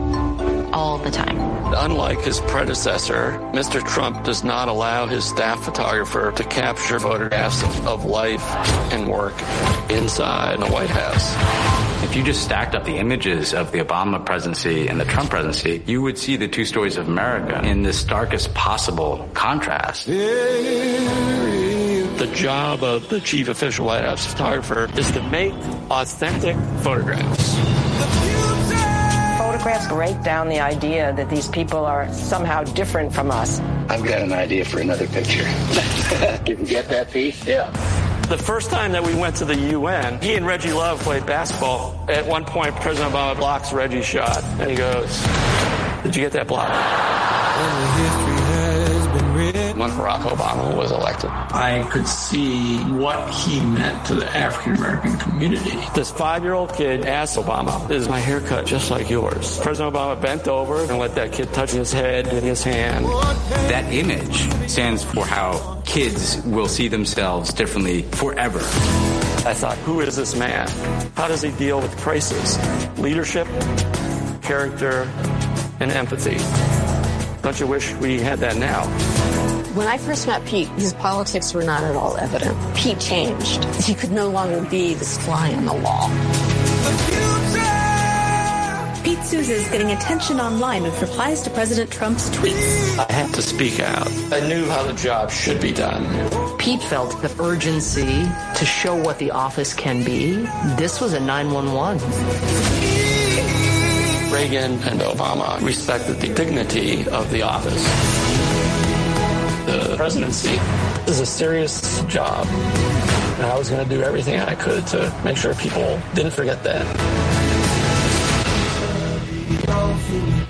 [0.74, 1.40] all the time.
[1.74, 3.82] Unlike his predecessor, Mr.
[3.82, 8.44] Trump does not allow his staff photographer to capture photographs of, of life
[8.92, 9.42] and work
[9.90, 11.91] inside the White House.
[12.04, 15.84] If you just stacked up the images of the Obama presidency and the Trump presidency,
[15.86, 20.08] you would see the two stories of America in the starkest possible contrast.
[22.18, 25.54] The job of the chief official White House photographer is to make
[25.90, 27.56] authentic photographs.
[29.38, 33.60] Photographs break down the idea that these people are somehow different from us.
[33.90, 35.44] I've got an idea for another picture.
[36.46, 37.46] Can you get that piece?
[37.46, 37.72] Yeah.
[38.32, 42.02] The first time that we went to the UN, he and Reggie Love played basketball.
[42.08, 45.22] At one point, President Obama blocks Reggie's shot, and he goes,
[46.04, 46.72] "Did you get that block?"
[50.02, 51.30] When Barack Obama was elected.
[51.30, 55.78] I could see what he meant to the African American community.
[55.96, 59.60] This five year old kid asked Obama, Is my haircut just like yours?
[59.60, 63.06] President Obama bent over and let that kid touch his head with his hand.
[63.06, 68.60] That image stands for how kids will see themselves differently forever.
[69.44, 70.68] I thought, who is this man?
[71.16, 72.58] How does he deal with crisis?
[73.00, 73.48] Leadership,
[74.42, 75.10] character,
[75.80, 76.38] and empathy.
[77.42, 79.21] Don't you wish we had that now?
[79.74, 82.58] When I first met Pete, his politics were not at all evident.
[82.76, 83.64] Pete changed.
[83.76, 86.10] He could no longer be this fly on the wall.
[89.02, 93.00] Pete Souza is getting attention online with replies to President Trump's tweets.
[93.00, 94.12] I had to speak out.
[94.34, 96.04] I knew how the job should be done.
[96.58, 100.34] Pete felt the urgency to show what the office can be.
[100.76, 102.02] This was a 911.
[104.34, 108.41] Reagan and Obama respected the dignity of the office
[109.66, 110.60] the presidency
[111.10, 112.48] is a serious job.
[112.48, 116.64] And I was going to do everything I could to make sure people didn't forget
[116.64, 116.86] that.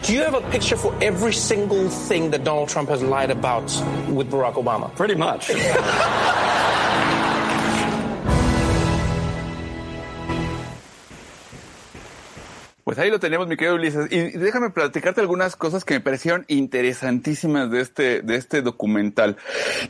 [0.03, 3.63] Do you have a picture for every single thing that Donald Trump has lied about
[4.09, 4.93] with Barack Obama?
[4.95, 5.51] Pretty much.
[12.91, 14.11] Pues ahí lo tenemos, mi querido Ulises.
[14.11, 19.37] Y déjame platicarte algunas cosas que me parecieron interesantísimas de este, de este documental.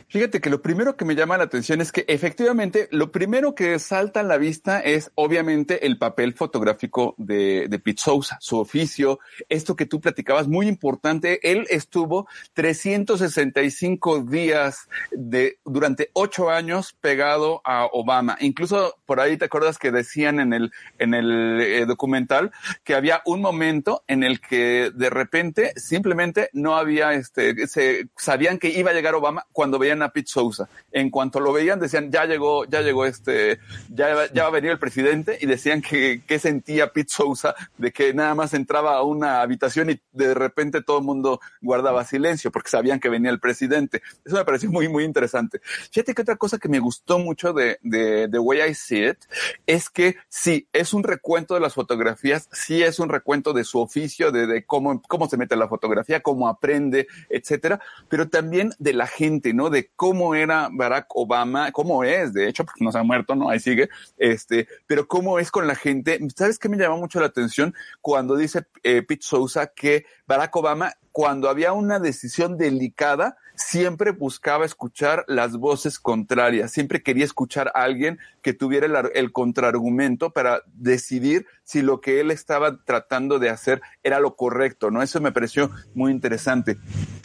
[0.06, 3.76] Fíjate que lo primero que me llama la atención es que efectivamente lo primero que
[3.80, 9.18] salta a la vista es obviamente el papel fotográfico de, de Pete Sousa, su oficio,
[9.48, 11.40] esto que tú platicabas, muy importante.
[11.50, 18.36] Él estuvo 365 días de, durante ocho años pegado a Obama.
[18.38, 22.52] Incluso por ahí te acuerdas que decían en el, en el eh, documental
[22.84, 28.58] que había un momento en el que de repente simplemente no había este, se sabían
[28.58, 30.68] que iba a llegar Obama cuando veían a Pete Sousa.
[30.90, 34.70] En cuanto lo veían decían, ya llegó, ya llegó este, ya, ya va a venir
[34.70, 39.02] el presidente y decían que, que sentía Pete Sousa de que nada más entraba a
[39.02, 43.40] una habitación y de repente todo el mundo guardaba silencio porque sabían que venía el
[43.40, 44.02] presidente.
[44.24, 45.60] Eso me pareció muy, muy interesante.
[45.90, 49.18] Fíjate que otra cosa que me gustó mucho de, de, de Way I See It
[49.66, 53.80] es que sí, es un recuento de las fotografías, sí es un recuento de su
[53.80, 59.06] oficio, de, cómo, cómo se mete la fotografía, cómo aprende, etcétera, pero también de la
[59.06, 59.70] gente, ¿no?
[59.70, 63.50] De cómo era Barack Obama, cómo es, de hecho, porque no se ha muerto, ¿no?
[63.50, 66.18] Ahí sigue, este, pero cómo es con la gente.
[66.36, 67.74] ¿Sabes qué me llamó mucho la atención?
[68.00, 74.64] Cuando dice eh, Pete Sousa que Barack Obama, cuando había una decisión delicada, siempre buscaba
[74.64, 81.46] escuchar las voces contrarias, siempre quería escuchar a alguien que tuviera el, contraargumento para decidir
[81.64, 85.02] si lo que él estaba tratando de hacer era lo correcto, ¿no?
[85.02, 86.78] Eso me pareció muy interesante.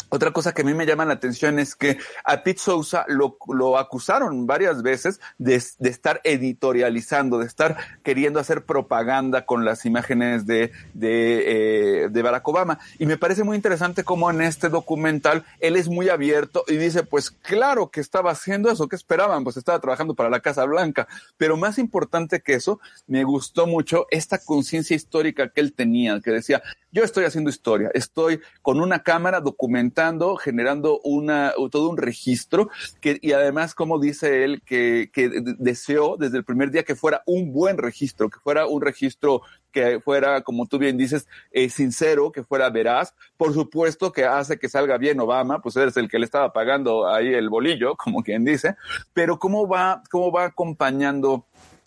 [0.10, 3.38] Otra cosa que a mí me llama la atención es que a Pete Sousa lo,
[3.78, 10.72] acusaron varias veces de, estar editorializando, de estar queriendo hacer propaganda con las imágenes de,
[10.94, 12.80] de, eh, de Barack Obama.
[13.00, 17.04] Y me parece muy interesante cómo en este documental él es muy abierto y dice,
[17.04, 19.44] pues claro que estaba haciendo eso, ¿qué esperaban?
[19.44, 21.08] Pues estaba trabajando para la Casa Blanca.
[21.38, 26.32] Pero más importante que eso, me gustó mucho esta conciencia histórica que él tenía, que
[26.32, 32.70] decía, yo estoy haciendo historia, estoy con una cámara documentando, generando una, todo un registro
[33.02, 35.30] que, y además, como dice él, que, que
[35.60, 39.42] deseó desde el primer día que fuera un buen registro, que fuera un registro
[39.78, 43.14] que fuera, como tú bien dices, eh, sincero, que fuera veraz.
[43.38, 47.08] Por supuesto que hace que salga bien Obama, pues eres el que le estaba pagando
[47.08, 48.76] ahí el bolillo, como quien dice,
[49.14, 51.46] pero cómo va, cómo va acompañando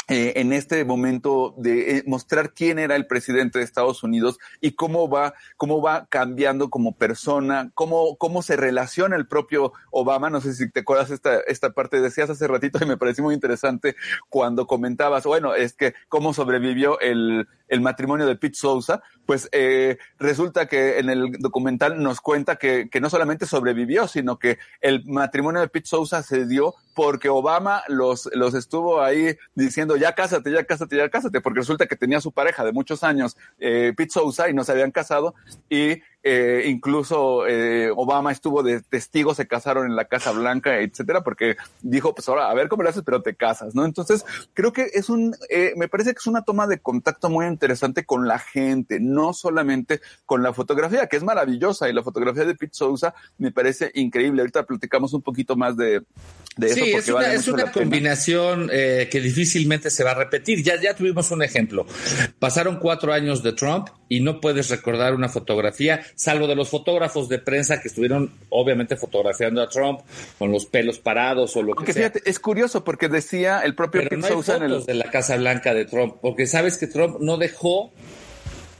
[0.08, 4.72] eh, en este momento de eh, mostrar quién era el presidente de Estados Unidos y
[4.72, 10.28] cómo va, cómo va cambiando como persona, cómo, cómo se relaciona el propio Obama.
[10.28, 13.34] No sé si te acuerdas esta, esta parte, decías hace ratito y me pareció muy
[13.36, 13.94] interesante
[14.28, 19.96] cuando comentabas, bueno, es que cómo sobrevivió el, el matrimonio de Pete Sousa, pues eh,
[20.18, 25.04] resulta que en el documental nos cuenta que, que no solamente sobrevivió, sino que el
[25.06, 30.52] matrimonio de Pete Sousa se dio porque Obama los, los estuvo ahí diciendo ya cásate,
[30.52, 34.10] ya cásate, ya cásate, porque resulta que tenía su pareja de muchos años, eh, Pete
[34.12, 35.34] Sousa, y no se habían casado,
[35.68, 41.22] y eh, incluso eh, Obama estuvo de testigo, se casaron en la Casa Blanca, etcétera,
[41.22, 43.84] porque dijo, pues ahora, a ver cómo le haces, pero te casas, ¿no?
[43.84, 47.46] Entonces, creo que es un, eh, me parece que es una toma de contacto muy
[47.46, 52.44] interesante con la gente, no solamente con la fotografía, que es maravillosa, y la fotografía
[52.44, 54.42] de Pete Sousa me parece increíble.
[54.42, 56.02] Ahorita platicamos un poquito más de,
[56.56, 56.74] de eso.
[56.74, 60.62] Sí, porque es una, vale es una combinación eh, que difícilmente se va a repetir.
[60.62, 61.86] Ya, ya tuvimos un ejemplo.
[62.38, 67.28] Pasaron cuatro años de Trump y no puedes recordar una fotografía, salvo de los fotógrafos
[67.28, 70.00] de prensa que estuvieron obviamente fotografiando a Trump
[70.38, 72.10] con los pelos parados o lo que sea.
[72.10, 74.86] fíjate, es curioso porque decía el propio Pero Pete no hay Sousa en el, fotos
[74.86, 77.92] de la Casa Blanca de Trump, porque sabes que Trump no dejó.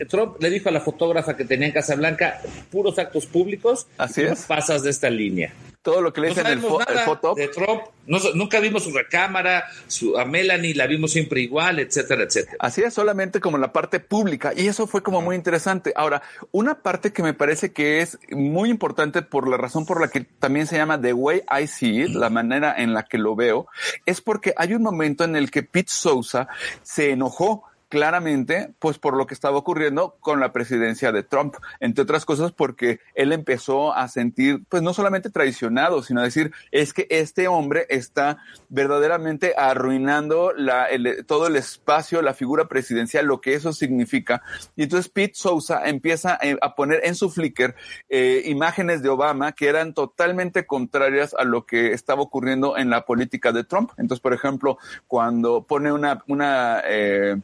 [0.09, 3.87] Trump le dijo a la fotógrafa que tenía en Casa Blanca puros actos públicos.
[3.99, 4.43] Así es.
[4.43, 5.53] pasas de esta línea.
[5.83, 7.35] Todo lo que le No dicen en el, fo- foto.
[7.35, 7.83] de Trump.
[8.07, 12.57] No- nunca vimos su recámara, su, a Melanie la vimos siempre igual, etcétera, etcétera.
[12.61, 14.53] Así es, solamente como la parte pública.
[14.55, 15.93] Y eso fue como muy interesante.
[15.97, 20.09] Ahora, una parte que me parece que es muy importante por la razón por la
[20.09, 23.35] que también se llama The Way I See It, la manera en la que lo
[23.37, 23.66] veo,
[24.07, 26.49] es porque hay un momento en el que Pete Sousa
[26.83, 32.05] se enojó claramente, pues por lo que estaba ocurriendo con la presidencia de Trump, entre
[32.05, 36.95] otras cosas porque él empezó a sentir, pues no solamente traicionado, sino a decir, es
[36.95, 38.38] que este hombre está
[38.70, 44.41] verdaderamente arruinando la, el- todo el espacio, la figura presidencial, lo que eso significa.
[44.76, 47.74] Y entonces Pete Sousa empieza eh, a poner en su Flickr
[48.09, 53.05] eh, imágenes de Obama que eran totalmente contrarias a lo que estaba ocurriendo en la
[53.05, 53.91] política de Trump.
[53.99, 54.78] Entonces, por ejemplo,
[55.09, 57.36] cuando pone una, una eh,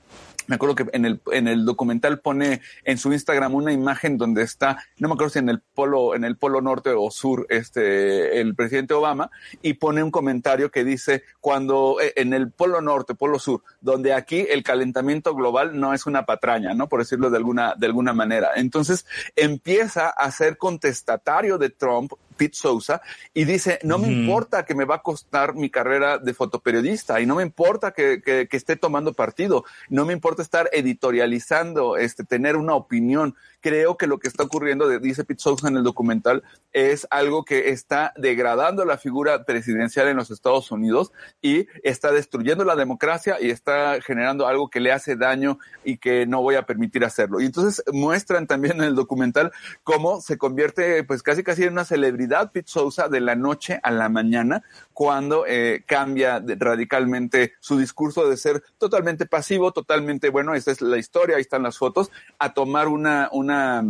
[0.47, 4.42] me acuerdo que en el, en el documental pone en su Instagram una imagen donde
[4.42, 8.40] está, no me acuerdo si en el polo, en el polo norte o sur, este,
[8.40, 9.30] el presidente Obama,
[9.62, 14.14] y pone un comentario que dice, cuando eh, en el polo norte, polo sur, donde
[14.14, 16.88] aquí el calentamiento global no es una patraña, ¿no?
[16.88, 18.51] Por decirlo de alguna, de alguna manera.
[18.57, 23.03] Entonces empieza a ser contestatario de Trump, Pete Sousa,
[23.34, 27.26] y dice, no me importa que me va a costar mi carrera de fotoperiodista, y
[27.26, 32.24] no me importa que, que, que esté tomando partido, no me importa estar editorializando, este,
[32.24, 33.34] tener una opinión.
[33.61, 37.70] Creo que lo que está ocurriendo, dice Pete Sousa en el documental, es algo que
[37.70, 43.51] está degradando la figura presidencial en los Estados Unidos y está destruyendo la democracia y
[43.51, 47.41] está generando algo que le hace daño y que no voy a permitir hacerlo.
[47.41, 51.84] Y entonces muestran también en el documental cómo se convierte pues casi casi en una
[51.84, 54.62] celebridad Pete Sousa de la noche a la mañana
[54.93, 60.97] cuando eh, cambia radicalmente su discurso de ser totalmente pasivo, totalmente bueno, esta es la
[60.97, 63.85] historia, ahí están las fotos, a tomar una, una,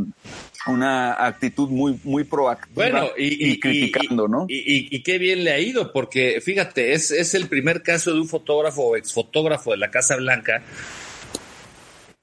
[0.67, 4.47] una actitud muy, muy proactiva Bueno, y, y- criticando, y- ¿no?
[4.49, 8.29] Y qué bien le ha ido, porque fíjate, es, es el primer caso de un
[8.29, 10.63] fotógrafo o exfotógrafo de la Casa Blanca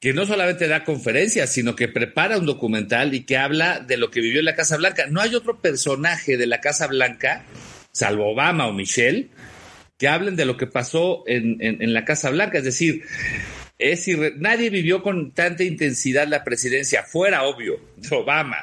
[0.03, 4.11] que no solamente da conferencias, sino que prepara un documental y que habla de lo
[4.11, 5.05] que vivió en la Casa Blanca.
[5.09, 7.45] No hay otro personaje de la Casa Blanca,
[7.93, 9.29] salvo Obama o Michelle,
[9.97, 12.57] que hablen de lo que pasó en, en- la Casa Blanca.
[12.57, 13.03] Es decir,
[13.79, 14.05] es
[14.39, 18.57] nadie vivió con tanta intensidad la presidencia, fuera obvio, de Obama,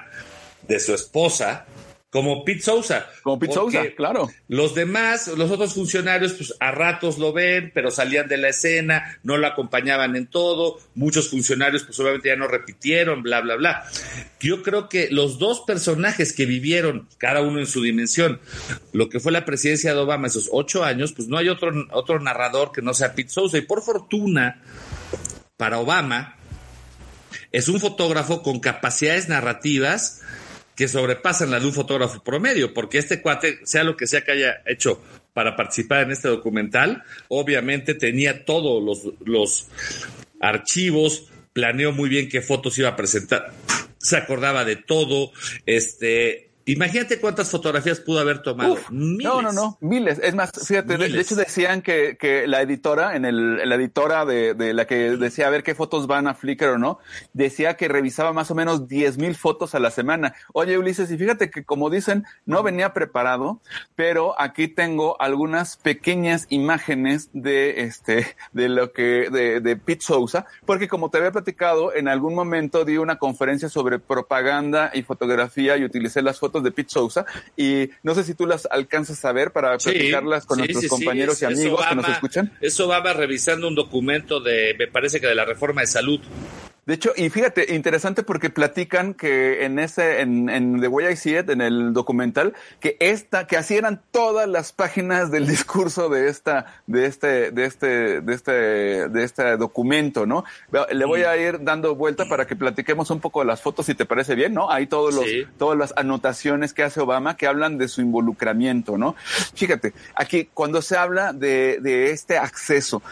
[0.68, 1.64] de su esposa,
[2.10, 3.08] como Pete Sousa.
[3.22, 4.28] Como Pete Sousa, claro.
[4.48, 9.20] Los demás, los otros funcionarios, pues a ratos lo ven, pero salían de la escena,
[9.22, 10.80] no lo acompañaban en todo.
[10.96, 13.84] Muchos funcionarios, pues obviamente ya no repitieron, bla, bla, bla.
[14.40, 18.40] Yo creo que los dos personajes que vivieron, cada uno en su dimensión,
[18.92, 22.18] lo que fue la presidencia de Obama esos ocho años, pues no hay otro, otro
[22.18, 23.56] narrador que no sea Pete Sousa.
[23.56, 24.60] Y por fortuna,
[25.56, 26.36] para Obama,
[27.52, 30.22] es un fotógrafo con capacidades narrativas
[30.80, 34.32] que sobrepasan la de un fotógrafo promedio, porque este cuate, sea lo que sea que
[34.32, 34.98] haya hecho
[35.34, 39.68] para participar en este documental, obviamente tenía todos los, los
[40.40, 43.52] archivos, planeó muy bien qué fotos iba a presentar,
[43.98, 45.32] se acordaba de todo,
[45.66, 48.76] este, Imagínate cuántas fotografías pudo haber tomado.
[48.90, 50.20] No, no, no, miles.
[50.22, 54.54] Es más, fíjate, de, hecho decían que, que la editora, en el, la editora de,
[54.54, 56.98] de, la que decía a ver qué fotos van a Flickr o no,
[57.32, 60.34] decía que revisaba más o menos 10 mil fotos a la semana.
[60.52, 63.60] Oye, Ulises, y fíjate que como dicen, no venía preparado,
[63.96, 70.46] pero aquí tengo algunas pequeñas imágenes de este, de lo que, de, de Pete Sousa,
[70.66, 75.76] porque como te había platicado, en algún momento di una conferencia sobre propaganda y fotografía
[75.76, 79.32] y utilicé las fotos de Pete Sousa y no sé si tú las alcanzas a
[79.32, 82.52] ver para platicarlas con nuestros compañeros y amigos que nos escuchan.
[82.60, 86.20] Eso va revisando un documento de, me parece que de la reforma de salud.
[86.86, 91.16] De hecho, y fíjate, interesante porque platican que en ese, en, en The Way I
[91.16, 96.08] See It, en el documental, que esta, que así eran todas las páginas del discurso
[96.08, 98.52] de esta, de este, de este, de este,
[99.08, 100.44] de este documento, ¿no?
[100.90, 103.94] Le voy a ir dando vuelta para que platiquemos un poco de las fotos, si
[103.94, 104.70] te parece bien, ¿no?
[104.70, 105.26] Hay todos los,
[105.58, 109.16] todas las anotaciones que hace Obama que hablan de su involucramiento, ¿no?
[109.54, 113.02] Fíjate, aquí cuando se habla de, de este acceso,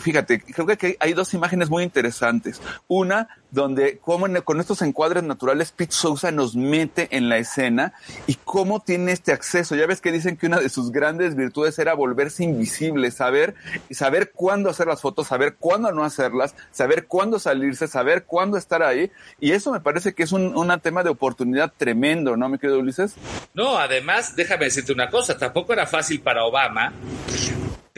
[0.00, 2.60] fíjate, creo que hay dos imágenes muy interesantes.
[2.86, 2.97] Una
[3.50, 7.94] donde como con estos encuadres naturales Pete Sousa nos mete en la escena
[8.26, 9.74] y cómo tiene este acceso.
[9.74, 13.54] Ya ves que dicen que una de sus grandes virtudes era volverse invisible, saber,
[13.90, 18.82] saber cuándo hacer las fotos, saber cuándo no hacerlas, saber cuándo salirse, saber cuándo estar
[18.82, 19.10] ahí.
[19.40, 22.78] Y eso me parece que es un, un tema de oportunidad tremendo, ¿no, mi querido
[22.78, 23.14] Ulises?
[23.54, 26.92] No, además, déjame decirte una cosa, tampoco era fácil para Obama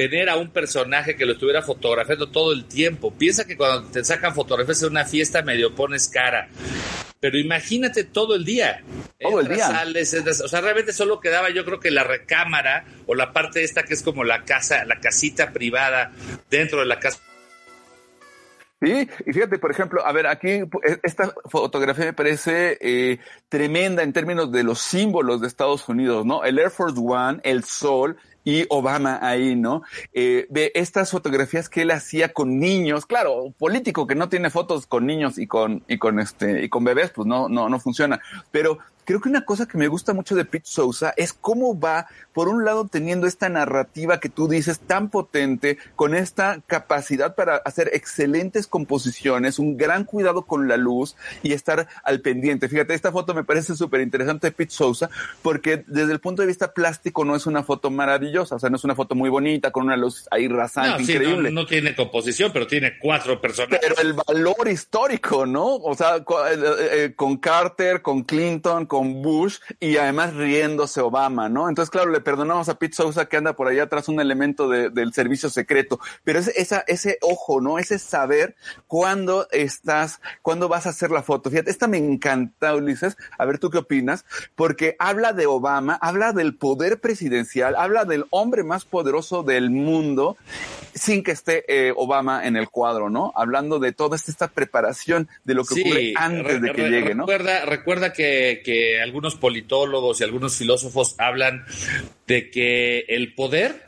[0.09, 3.13] tener a un personaje que lo estuviera fotografiando todo el tiempo.
[3.13, 6.49] Piensa que cuando te sacan fotografías en una fiesta medio pones cara.
[7.21, 8.83] Pero imagínate todo el día.
[9.21, 9.85] Todo el día.
[10.43, 13.93] o sea, realmente solo quedaba yo creo que la recámara o la parte esta que
[13.93, 16.13] es como la casa, la casita privada
[16.49, 17.21] dentro de la casa
[18.83, 20.67] Sí, y fíjate, por ejemplo, a ver, aquí e,
[21.03, 23.19] esta fotografía me parece eh,
[23.51, 26.45] tremenda en términos de los símbolos de Estados Unidos, ¿no?
[26.45, 29.83] El Air Force One, el sol, y Obama ahí, ¿no?
[30.13, 34.87] Eh, de estas fotografías que él hacía con niños, claro, político que no tiene fotos
[34.87, 38.21] con niños y con, y con este, y con bebés, pues no, no, no funciona.
[38.51, 38.79] Pero
[39.11, 42.47] creo que una cosa que me gusta mucho de Pete Sousa es cómo va, por
[42.47, 47.91] un lado, teniendo esta narrativa que tú dices tan potente, con esta capacidad para hacer
[47.93, 52.69] excelentes composiciones, un gran cuidado con la luz y estar al pendiente.
[52.69, 55.11] Fíjate, esta foto me parece súper interesante de Pete Sousa,
[55.43, 58.77] porque desde el punto de vista plástico no es una foto maravillosa, o sea, no
[58.77, 61.51] es una foto muy bonita, con una luz ahí rasante, increíble.
[61.51, 63.81] no, tiene composición, pero tiene cuatro personajes.
[63.83, 65.67] Pero el valor histórico, ¿no?
[65.75, 66.23] O sea, eh,
[66.93, 71.69] eh, con Carter, con Clinton, con Bush y además riéndose Obama, ¿no?
[71.69, 75.13] Entonces, claro, le perdonamos a Pete Sousa que anda por allá atrás un elemento del
[75.13, 77.79] servicio secreto, pero es esa, ese ojo, ¿no?
[77.79, 81.51] Ese saber cuándo estás, cuándo vas a hacer la foto.
[81.51, 83.17] Fíjate, esta me encanta, Ulises.
[83.39, 84.25] A ver, ¿tú qué opinas?
[84.55, 90.37] Porque habla de Obama, habla del poder presidencial, habla del hombre más poderoso del mundo
[90.95, 93.33] sin que esté eh, Obama en el cuadro, ¿no?
[93.37, 97.27] Hablando de toda esta preparación de lo que ocurre antes de que llegue, ¿no?
[97.27, 101.65] Recuerda, recuerda que, que algunos politólogos y algunos filósofos hablan
[102.27, 103.85] de que el poder,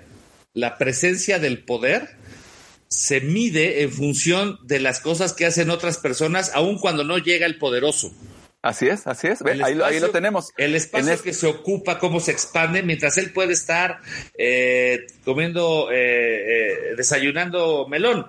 [0.53, 2.11] la presencia del poder,
[2.89, 7.47] se mide en función de las cosas que hacen otras personas, aun cuando no llega
[7.47, 8.13] el poderoso.
[8.63, 9.43] Así es, así es.
[9.43, 10.53] ahí, lo, tenemos.
[10.57, 13.99] El espacio que se ocupa, cómo se expande, mientras él puede estar
[14.39, 18.27] eh, comiendo, eh, eh, desayunando melón.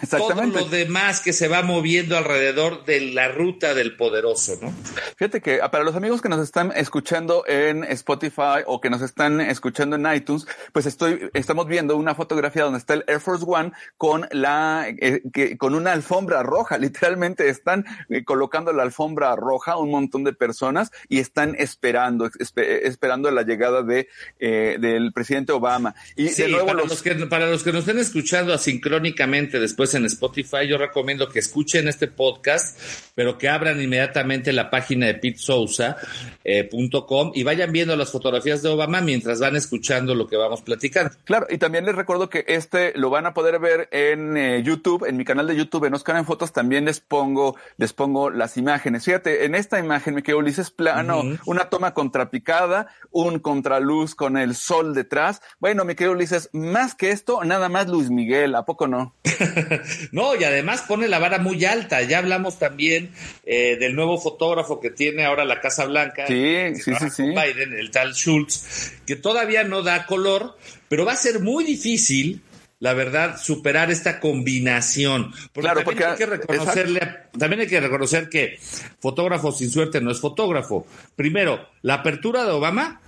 [0.00, 0.58] Exactamente.
[0.58, 4.72] Todo lo demás que se va moviendo alrededor de la ruta del poderoso, ¿no?
[5.16, 9.02] Fíjate que ah, para los amigos que nos están escuchando en Spotify o que nos
[9.02, 13.44] están escuchando en iTunes, pues estoy, estamos viendo una fotografía donde está el Air Force
[13.46, 14.86] One con la,
[15.32, 16.78] que, con una alfombra roja.
[16.82, 17.84] Literalmente están
[18.24, 24.08] colocando la alfombra roja un montón de personas y están esperando, esperando la llegada de,
[24.38, 25.94] eh, del presidente Obama.
[26.16, 27.02] Y de nuevo para, los...
[27.02, 31.40] que, para los que nos estén escuchando asincrónicamente después después en Spotify, yo recomiendo que
[31.40, 32.78] escuchen este podcast,
[33.16, 39.00] pero que abran inmediatamente la página de pitesousa.com y vayan viendo las fotografías de Obama
[39.00, 41.12] mientras van escuchando lo que vamos platicando.
[41.24, 45.04] Claro, y también les recuerdo que este lo van a poder ver en eh, YouTube,
[45.04, 48.56] en mi canal de YouTube, en Oscar en Fotos, también les pongo, les pongo las
[48.56, 49.04] imágenes.
[49.04, 54.54] Fíjate, en esta imagen me quedó Ulises plano, una toma contrapicada, un contraluz con el
[54.54, 55.42] sol detrás.
[55.58, 59.16] Bueno, me quedo Ulises, más que esto, nada más Luis Miguel, ¿a poco no?
[60.12, 62.02] no, y además pone la vara muy alta.
[62.02, 63.10] Ya hablamos también
[63.44, 66.26] eh, del nuevo fotógrafo que tiene ahora la Casa Blanca.
[66.26, 67.22] Sí, sí, sí, sí.
[67.22, 70.56] Biden, el tal Schultz, que todavía no da color,
[70.88, 72.42] pero va a ser muy difícil
[72.82, 75.30] la verdad, superar esta combinación.
[75.52, 77.00] Porque claro, también porque hay que reconocerle,
[77.38, 78.58] también hay que reconocer que
[78.98, 80.84] fotógrafo sin suerte no es fotógrafo.
[81.14, 83.00] Primero, la apertura de Obama,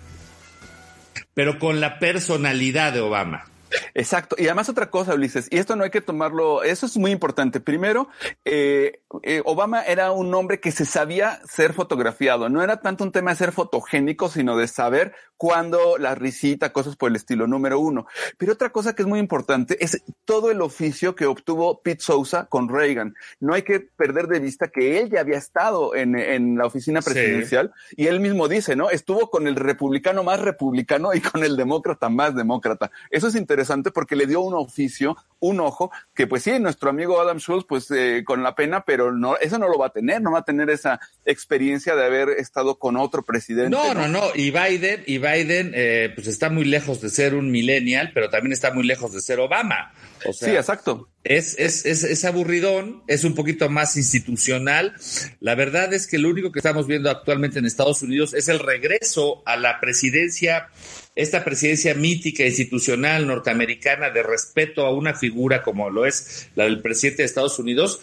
[1.34, 3.46] pero con la personalidad de Obama.
[3.94, 4.36] Exacto.
[4.38, 7.60] Y además otra cosa, Ulises, y esto no hay que tomarlo, eso es muy importante.
[7.60, 8.08] Primero,
[8.44, 12.48] eh, eh, Obama era un hombre que se sabía ser fotografiado.
[12.48, 16.96] No era tanto un tema de ser fotogénico, sino de saber cuándo la risita, cosas
[16.96, 18.06] por el estilo, número uno.
[18.38, 22.46] Pero otra cosa que es muy importante es todo el oficio que obtuvo Pete Sousa
[22.46, 23.14] con Reagan.
[23.40, 27.02] No hay que perder de vista que él ya había estado en, en la oficina
[27.02, 27.96] presidencial sí.
[27.98, 28.90] y él mismo dice, ¿no?
[28.90, 32.90] Estuvo con el republicano más republicano y con el demócrata más demócrata.
[33.10, 37.20] Eso es interesante porque le dio un oficio, un ojo, que pues sí, nuestro amigo
[37.20, 40.22] Adam Schultz, pues eh, con la pena, pero no, eso no lo va a tener,
[40.22, 43.70] no va a tener esa experiencia de haber estado con otro presidente.
[43.70, 44.22] No, no, no, no.
[44.34, 48.52] y Biden, y Biden, eh, pues está muy lejos de ser un millennial, pero también
[48.52, 49.92] está muy lejos de ser Obama.
[50.26, 51.08] O sea, sí, exacto.
[51.22, 54.94] Es, es, es, es, aburridón, es un poquito más institucional.
[55.40, 58.58] La verdad es que lo único que estamos viendo actualmente en Estados Unidos es el
[58.58, 60.68] regreso a la presidencia,
[61.14, 66.82] esta presidencia mítica institucional norteamericana de respeto a una figura como lo es la del
[66.82, 68.00] presidente de Estados Unidos,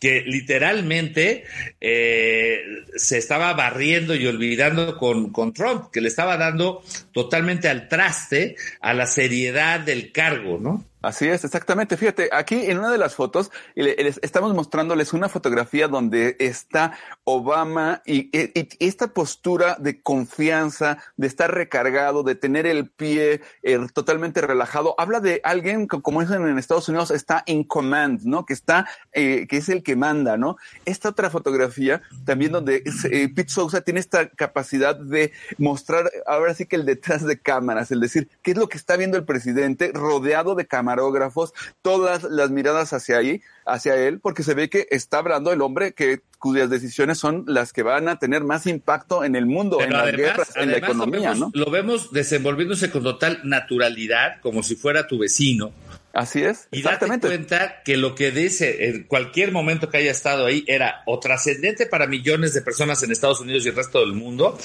[0.00, 1.44] que literalmente
[1.80, 2.62] eh,
[2.96, 6.82] se estaba barriendo y olvidando con, con Trump, que le estaba dando
[7.12, 10.84] totalmente al traste a la seriedad del cargo, ¿no?
[11.00, 11.96] Así es, exactamente.
[11.96, 18.36] Fíjate, aquí en una de las fotos estamos mostrándoles una fotografía donde está Obama y,
[18.36, 24.40] y, y, esta postura de confianza, de estar recargado, de tener el pie eh, totalmente
[24.40, 24.96] relajado.
[24.98, 28.44] Habla de alguien que, como dicen en Estados Unidos, está in command, ¿no?
[28.44, 30.56] Que está, eh, que es el que manda, ¿no?
[30.84, 36.66] Esta otra fotografía también donde eh, Pete Sousa tiene esta capacidad de mostrar ahora sí
[36.66, 39.92] que el detrás de cámaras, el decir qué es lo que está viendo el presidente
[39.94, 44.86] rodeado de cámaras camarógrafos, todas las miradas hacia ahí, hacia él, porque se ve que
[44.90, 49.24] está hablando el hombre que cuyas decisiones son las que van a tener más impacto
[49.24, 51.64] en el mundo, Pero en las además, guerras, en la además economía, lo vemos, ¿no?
[51.64, 55.72] Lo vemos desenvolviéndose con total naturalidad, como si fuera tu vecino.
[56.18, 57.28] Así es, Y date exactamente.
[57.28, 61.86] cuenta que lo que dice en cualquier momento que haya estado ahí era o trascendente
[61.86, 64.58] para millones de personas en Estados Unidos y el resto del mundo.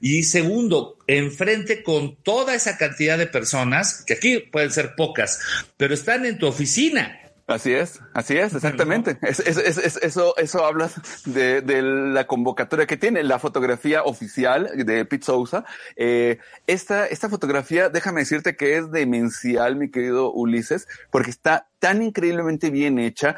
[0.00, 5.40] Y segundo, enfrente con toda esa cantidad de personas, que aquí pueden ser pocas,
[5.76, 7.19] pero están en tu oficina.
[7.50, 9.18] Así es, así es, exactamente.
[9.22, 10.90] Es, es, es, es- eso, eso habla
[11.26, 15.64] de, de la convocatoria que tiene, la fotografía oficial de Pete Sousa.
[15.96, 22.02] Eh, esta, esta fotografía, déjame decirte que es demencial, mi querido Ulises, porque está tan
[22.02, 23.36] increíblemente bien hecha.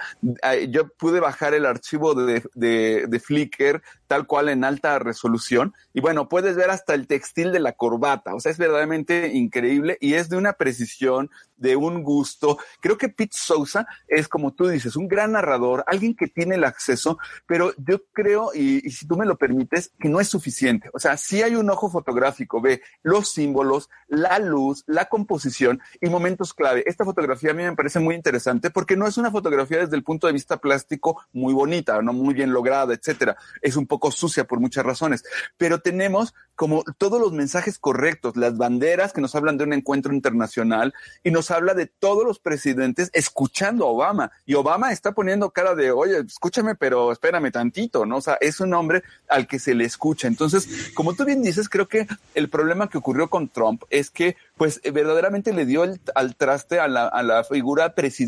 [0.69, 5.73] Yo pude bajar el archivo de, de, de Flickr tal cual en alta resolución.
[5.95, 8.35] Y bueno, puedes ver hasta el textil de la corbata.
[8.35, 12.59] O sea, es verdaderamente increíble y es de una precisión, de un gusto.
[12.81, 16.65] Creo que Pete Sousa es, como tú dices, un gran narrador, alguien que tiene el
[16.65, 20.91] acceso, pero yo creo, y, y si tú me lo permites, que no es suficiente.
[20.93, 26.11] O sea, sí hay un ojo fotográfico, ve los símbolos, la luz, la composición y
[26.11, 26.83] momentos clave.
[26.87, 28.32] Esta fotografía a mí me parece muy interesante
[28.71, 32.35] porque no es una fotografía desde el punto de vista plástico muy bonita, no muy
[32.35, 33.37] bien lograda, etcétera.
[33.61, 35.25] Es un poco sucia por muchas razones,
[35.57, 40.13] pero tenemos como todos los mensajes correctos, las banderas que nos hablan de un encuentro
[40.15, 40.93] internacional
[41.25, 44.31] y nos habla de todos los presidentes escuchando a Obama.
[44.47, 48.19] Y Obama está poniendo cara de, oye, escúchame, pero espérame tantito, ¿no?
[48.19, 50.29] O sea, es un hombre al que se le escucha.
[50.29, 54.37] Entonces, como tú bien dices, creo que el problema que ocurrió con Trump es que,
[54.57, 58.22] pues, eh, verdaderamente le dio el- al traste a la, a la figura presidencial.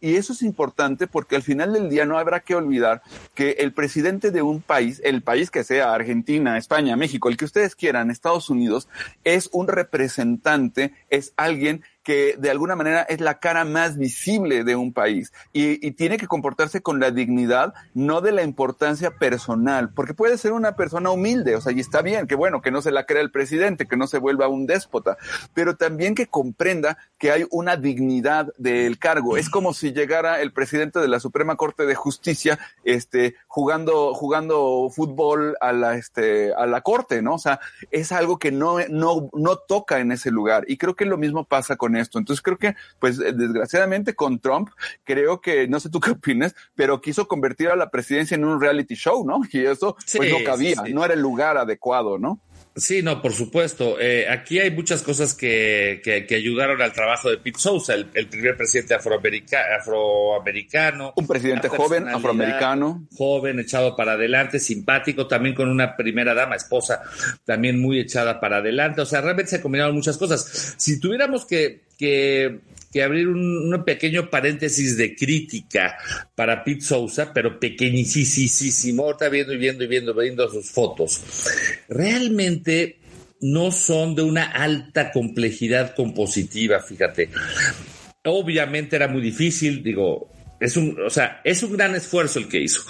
[0.00, 3.02] Y eso es importante porque al final del día no habrá que olvidar
[3.34, 7.44] que el presidente de un país, el país que sea, Argentina, España, México, el que
[7.44, 8.88] ustedes quieran, Estados Unidos,
[9.24, 14.76] es un representante, es alguien que de alguna manera es la cara más visible de
[14.76, 20.14] un país y, tiene que comportarse con la dignidad, no de la importancia personal, porque
[20.14, 22.90] puede ser una persona humilde, o sea, y está bien, que bueno, que no se
[22.90, 25.18] la crea el presidente, que no se vuelva un déspota,
[25.52, 29.36] pero también que comprenda que hay una dignidad del cargo.
[29.36, 34.88] Es como si llegara el presidente de la Suprema Corte de Justicia, este, jugando, jugando
[34.90, 37.34] fútbol a la, este, a la corte, ¿no?
[37.34, 40.64] O sea, es algo que no, no, no toca en ese lugar.
[40.66, 42.18] Y creo que lo mismo pasa con esto.
[42.18, 44.70] Entonces creo que, pues, desgraciadamente con Trump,
[45.04, 48.60] creo que, no sé tú qué opinas, pero quiso convertir a la presidencia en un
[48.60, 49.40] reality show, ¿no?
[49.52, 50.94] Y eso, pues, no cabía, sí, sí.
[50.94, 52.40] no era el lugar adecuado, ¿no?
[52.76, 54.00] Sí, no, por supuesto.
[54.00, 58.06] Eh, aquí hay muchas cosas que, que, que, ayudaron al trabajo de Pete Sousa, el,
[58.14, 61.12] el primer presidente afroamerica, afroamericano.
[61.16, 63.08] Un presidente joven, afroamericano.
[63.16, 67.02] Joven, echado para adelante, simpático, también con una primera dama, esposa,
[67.44, 69.00] también muy echada para adelante.
[69.00, 70.74] O sea, realmente se combinaron muchas cosas.
[70.78, 72.60] Si tuviéramos que, que
[72.90, 75.96] que abrir un, un, pequeño paréntesis de crítica
[76.34, 81.22] para Pete Sousa, pero pequeñísimo, ahorita viendo y viendo y viendo, viendo sus fotos.
[81.88, 82.98] Realmente
[83.40, 87.30] no son de una alta complejidad compositiva, fíjate.
[88.24, 90.30] Obviamente era muy difícil, digo,
[90.60, 92.82] es un, o sea, es un gran esfuerzo el que hizo.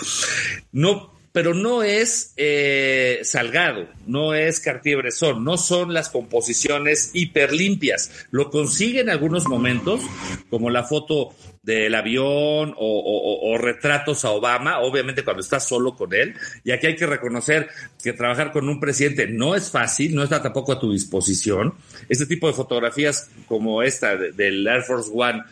[0.73, 8.27] No pero no es eh, Salgado, no es Cartier-Bresson, no son las composiciones hiperlimpias.
[8.31, 10.01] Lo consigue en algunos momentos,
[10.49, 16.35] como la foto del avión o, retratos a Obama, obviamente cuando estás solo con él.
[16.65, 17.69] Y aquí hay que reconocer
[18.03, 21.75] que trabajar con un presidente no es fácil, no está tampoco a tu disposición.
[22.09, 25.43] Este tipo de fotografías como esta del Air Force One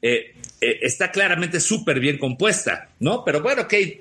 [0.00, 3.24] eh, eh, está claramente súper bien compuesta, ¿no?
[3.24, 4.00] Pero bueno, Kate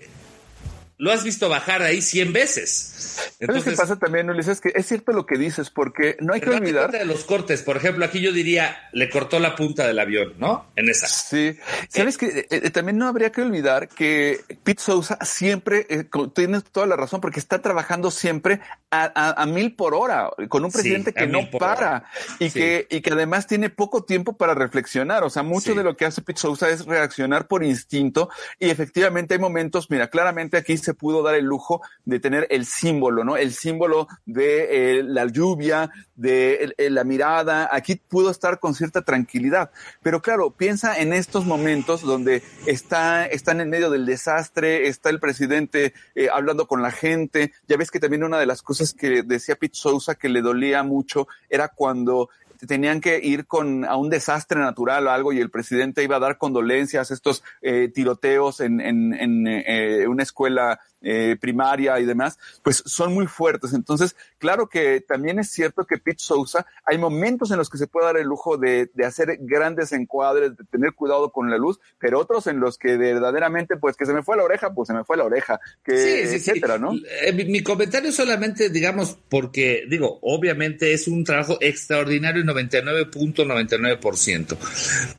[1.02, 3.32] lo has visto bajar ahí 100 veces.
[3.40, 4.62] Entonces, ¿Sabes qué pasa también, Ulises?
[4.62, 6.92] Que es cierto lo que dices, porque no hay que olvidar.
[6.92, 10.68] de los cortes, por ejemplo, aquí yo diría, le cortó la punta del avión, ¿no?
[10.76, 11.08] En esa.
[11.08, 11.58] Sí.
[11.90, 16.86] ¿Sabes que eh, también no habría que olvidar que Pete Sousa siempre, eh, tienes toda
[16.86, 21.10] la razón, porque está trabajando siempre a, a, a mil por hora, con un presidente
[21.10, 22.06] sí, que no para
[22.38, 22.60] y, sí.
[22.60, 25.24] que, y que además tiene poco tiempo para reflexionar.
[25.24, 25.78] O sea, mucho sí.
[25.78, 28.30] de lo que hace Pete Sousa es reaccionar por instinto
[28.60, 32.66] y efectivamente hay momentos, mira, claramente aquí se pudo dar el lujo de tener el
[32.66, 33.38] símbolo, ¿no?
[33.38, 37.70] El símbolo de eh, la lluvia, de eh, la mirada.
[37.72, 39.72] Aquí pudo estar con cierta tranquilidad.
[40.02, 45.20] Pero claro, piensa en estos momentos donde está, están en medio del desastre, está el
[45.20, 47.54] presidente eh, hablando con la gente.
[47.68, 50.84] Ya ves que también una de las cosas que decía Pete Sousa que le dolía
[50.84, 52.30] mucho era cuando
[52.68, 56.20] tenían que ir con a un desastre natural o algo y el presidente iba a
[56.20, 62.40] dar condolencias, estos eh, tiroteos en, en, en eh, una escuela eh, primaria y demás,
[62.64, 63.74] pues son muy fuertes.
[63.74, 67.88] Entonces, claro que también es cierto que Pete Sousa, hay momentos en los que se
[67.88, 71.80] puede dar el lujo de, de, hacer grandes encuadres, de tener cuidado con la luz,
[72.00, 74.94] pero otros en los que verdaderamente, pues que se me fue la oreja, pues se
[74.94, 76.82] me fue la oreja, que, sí, sí, etcétera, sí.
[76.82, 76.94] ¿no?
[76.94, 84.58] Eh, mi, mi, comentario solamente, digamos, porque, digo, obviamente es un trabajo extraordinario y 99.99%,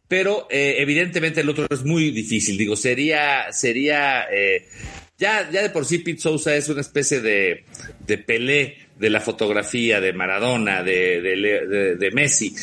[0.08, 4.68] pero eh, evidentemente el otro es muy difícil, digo, sería, sería, eh,
[5.22, 7.64] ya, ya de por sí Pete Sousa es una especie de,
[8.04, 12.54] de Pelé de la fotografía de Maradona, de, de, de, Messi.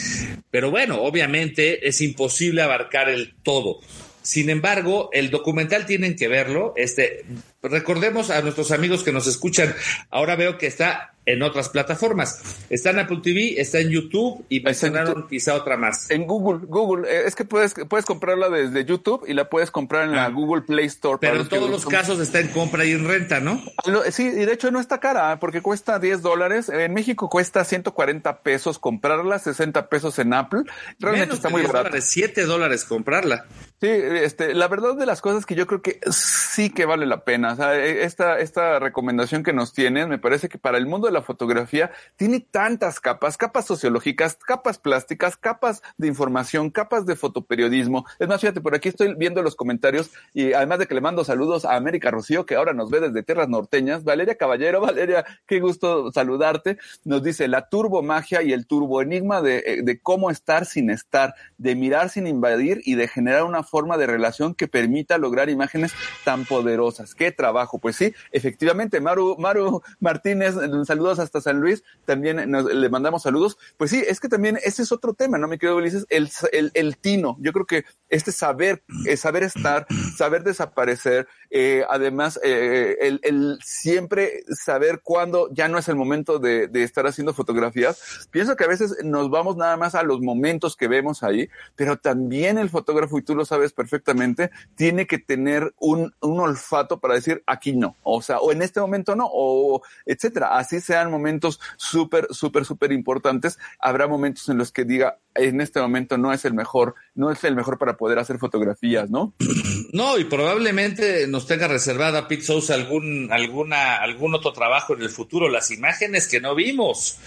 [0.52, 3.80] Pero bueno, obviamente es imposible abarcar el todo.
[4.22, 6.74] Sin embargo, el documental tienen que verlo.
[6.76, 7.24] Este,
[7.62, 9.74] recordemos a nuestros amigos que nos escuchan.
[10.10, 12.42] Ahora veo que está en otras plataformas.
[12.70, 16.10] Está en Apple TV, está en YouTube y mencionaron quizá otra más.
[16.10, 17.08] En Google, Google.
[17.08, 20.24] Eh, es que puedes, puedes comprarla desde YouTube y la puedes comprar en ah.
[20.24, 21.20] la Google Play Store.
[21.22, 23.62] Pero en todos los casos está en compra y en renta, ¿no?
[24.10, 26.70] Sí, y de hecho no está cara porque cuesta 10 dólares.
[26.70, 30.64] En México cuesta 140 pesos comprarla, 60 pesos en Apple.
[31.00, 31.90] Realmente Menos está muy barato.
[31.90, 33.46] Dólares, 7 dólares comprarla.
[33.82, 37.24] Sí, este, la verdad de las cosas que yo creo que sí que vale la
[37.24, 37.49] pena.
[37.54, 41.14] O sea, esta, esta recomendación que nos tienes, me parece que para el mundo de
[41.14, 48.06] la fotografía tiene tantas capas, capas sociológicas, capas plásticas, capas de información, capas de fotoperiodismo.
[48.20, 51.24] Es más, fíjate, por aquí estoy viendo los comentarios y además de que le mando
[51.24, 54.04] saludos a América Rocío, que ahora nos ve desde tierras norteñas.
[54.04, 56.78] Valeria Caballero, Valeria, qué gusto saludarte.
[57.04, 61.34] Nos dice la turbo magia y el turbo enigma de, de cómo estar sin estar,
[61.58, 65.94] de mirar sin invadir y de generar una forma de relación que permita lograr imágenes
[66.24, 67.16] tan poderosas.
[67.16, 67.80] ¿Qué trabajo.
[67.80, 73.58] Pues sí, efectivamente, Maru, Maru Martínez, saludos hasta San Luis, también le mandamos saludos.
[73.78, 75.48] Pues sí, es que también ese es otro tema, ¿no?
[75.48, 77.38] Me quedo Ulises, el, el, el tino.
[77.40, 79.88] Yo creo que este saber, eh, saber estar,
[80.18, 86.68] saber desaparecer, eh, además, eh, el, siempre saber cuándo ya no es el momento de,
[86.68, 88.28] de, estar haciendo fotografías.
[88.32, 91.98] Pienso que a veces nos vamos nada más a los momentos que vemos ahí, pero
[91.98, 97.16] también el fotógrafo, y tú lo sabes perfectamente, tiene que tener un, un olfato para
[97.16, 100.58] decir aquí no, o sea, o en este momento no, o etcétera.
[100.58, 105.80] Así sean momentos súper, súper, súper importantes, habrá momentos en los que diga, en este
[105.80, 109.34] momento no es el mejor, no es el mejor para poder hacer fotografías, ¿no?
[109.92, 115.10] No, y probablemente nos tenga reservada Pete Sousa algún, alguna, algún otro trabajo en el
[115.10, 115.50] futuro.
[115.50, 117.18] Las imágenes que no vimos,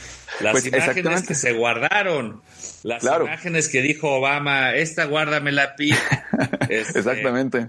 [0.41, 2.43] las pues imágenes que se guardaron,
[2.83, 3.27] las claro.
[3.27, 5.97] imágenes que dijo Obama, esta guárdamela, Pete.
[6.69, 7.69] Este, exactamente.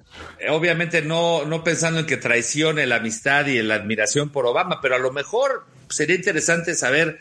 [0.49, 4.95] Obviamente no, no pensando en que traicione la amistad y la admiración por Obama, pero
[4.95, 7.19] a lo mejor sería interesante saber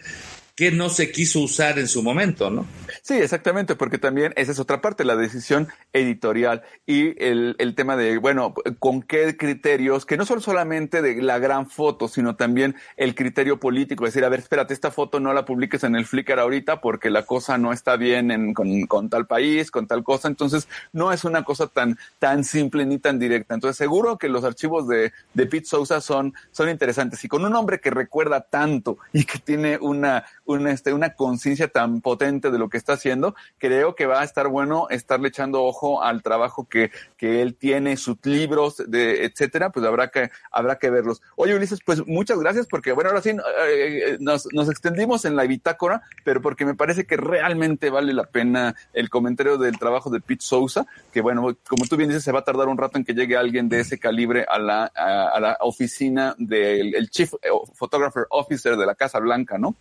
[0.62, 2.64] que no se quiso usar en su momento, ¿no?
[3.02, 7.96] Sí, exactamente, porque también esa es otra parte, la decisión editorial y el, el tema
[7.96, 12.76] de, bueno, con qué criterios, que no son solamente de la gran foto, sino también
[12.96, 16.06] el criterio político, es decir, a ver, espérate, esta foto no la publiques en el
[16.06, 20.04] Flickr ahorita porque la cosa no está bien en, con, con tal país, con tal
[20.04, 23.54] cosa, entonces no es una cosa tan, tan simple ni tan directa.
[23.54, 27.56] Entonces seguro que los archivos de, de Pete Sousa son, son interesantes y con un
[27.56, 32.59] hombre que recuerda tanto y que tiene una, una, este, una conciencia tan potente de
[32.59, 36.68] lo que está haciendo, creo que va a estar bueno estarle echando ojo al trabajo
[36.68, 41.22] que, que él tiene, sus libros, de, etcétera, pues habrá que, habrá que verlos.
[41.36, 43.30] Oye, Ulises, pues muchas gracias porque, bueno, ahora sí
[43.68, 48.24] eh, nos, nos extendimos en la bitácora, pero porque me parece que realmente vale la
[48.24, 52.32] pena el comentario del trabajo de Pete Sousa, que bueno, como tú bien dices, se
[52.32, 55.40] va a tardar un rato en que llegue alguien de ese calibre a la, a,
[55.40, 57.32] la oficina del el Chief
[57.74, 59.76] Photographer Officer de la Casa Blanca, ¿no?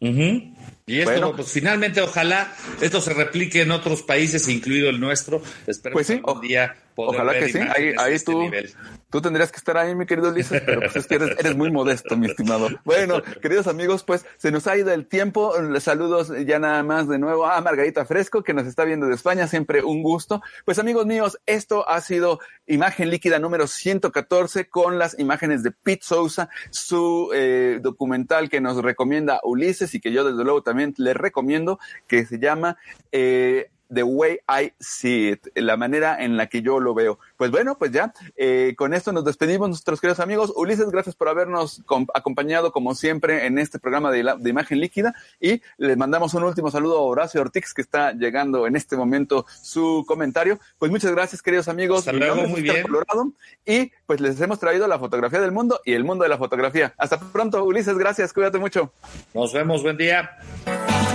[0.00, 0.56] Uh -huh.
[0.86, 5.42] Y esto, bueno, pues finalmente, ojalá esto se replique en otros países, incluido el nuestro.
[5.66, 7.58] Espero pues sí, que algún día Ojalá que sí.
[7.58, 8.72] Ahí, ahí este tú, nivel.
[9.10, 11.70] tú tendrías que estar ahí, mi querido Ulises, pero pues es que eres, eres, muy
[11.70, 12.68] modesto, mi estimado.
[12.84, 15.60] Bueno, queridos amigos, pues se nos ha ido el tiempo.
[15.60, 19.14] Les saludos ya nada más de nuevo a Margarita Fresco, que nos está viendo de
[19.14, 19.46] España.
[19.46, 20.42] Siempre un gusto.
[20.64, 26.04] Pues amigos míos, esto ha sido Imagen Líquida número 114 con las imágenes de Pete
[26.04, 31.14] Sousa, su eh, documental que nos recomienda Ulises y que yo desde luego también le
[31.14, 32.76] recomiendo, que se llama
[33.12, 37.18] eh, The Way I See It, la manera en la que yo lo veo.
[37.36, 40.52] Pues bueno, pues ya, eh, con esto nos despedimos nuestros queridos amigos.
[40.56, 41.82] Ulises, gracias por habernos
[42.14, 46.98] acompañado como siempre en este programa de, Imagen Líquida y les mandamos un último saludo
[46.98, 50.58] a Horacio Ortiz que está llegando en este momento su comentario.
[50.78, 52.00] Pues muchas gracias queridos amigos.
[52.00, 52.82] Hasta luego, muy bien.
[52.82, 53.32] Colorado,
[53.64, 56.94] y pues les hemos traído la fotografía del mundo y el mundo de la fotografía.
[56.96, 58.92] Hasta pronto, Ulises, gracias, cuídate mucho.
[59.34, 60.30] Nos vemos, buen día.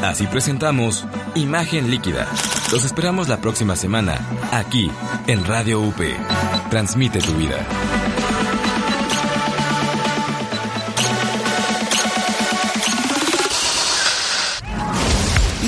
[0.04, 2.28] Así presentamos Imagen Líquida.
[2.72, 4.20] Los esperamos la próxima semana,
[4.52, 4.90] aquí,
[5.28, 6.00] en Radio UP.
[6.72, 7.58] Transmite tu vida.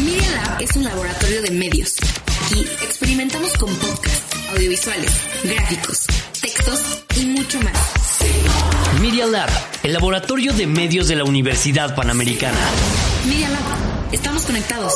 [0.04, 1.94] Media Lab es un laboratorio de medios.
[2.46, 5.12] Aquí experimentamos con podcasts, audiovisuales,
[5.44, 6.08] gráficos,
[6.42, 7.94] textos y mucho más.
[9.00, 9.50] Media Lab,
[9.84, 12.58] el laboratorio de medios de la Universidad Panamericana.
[13.28, 14.93] Media Lab, estamos conectados.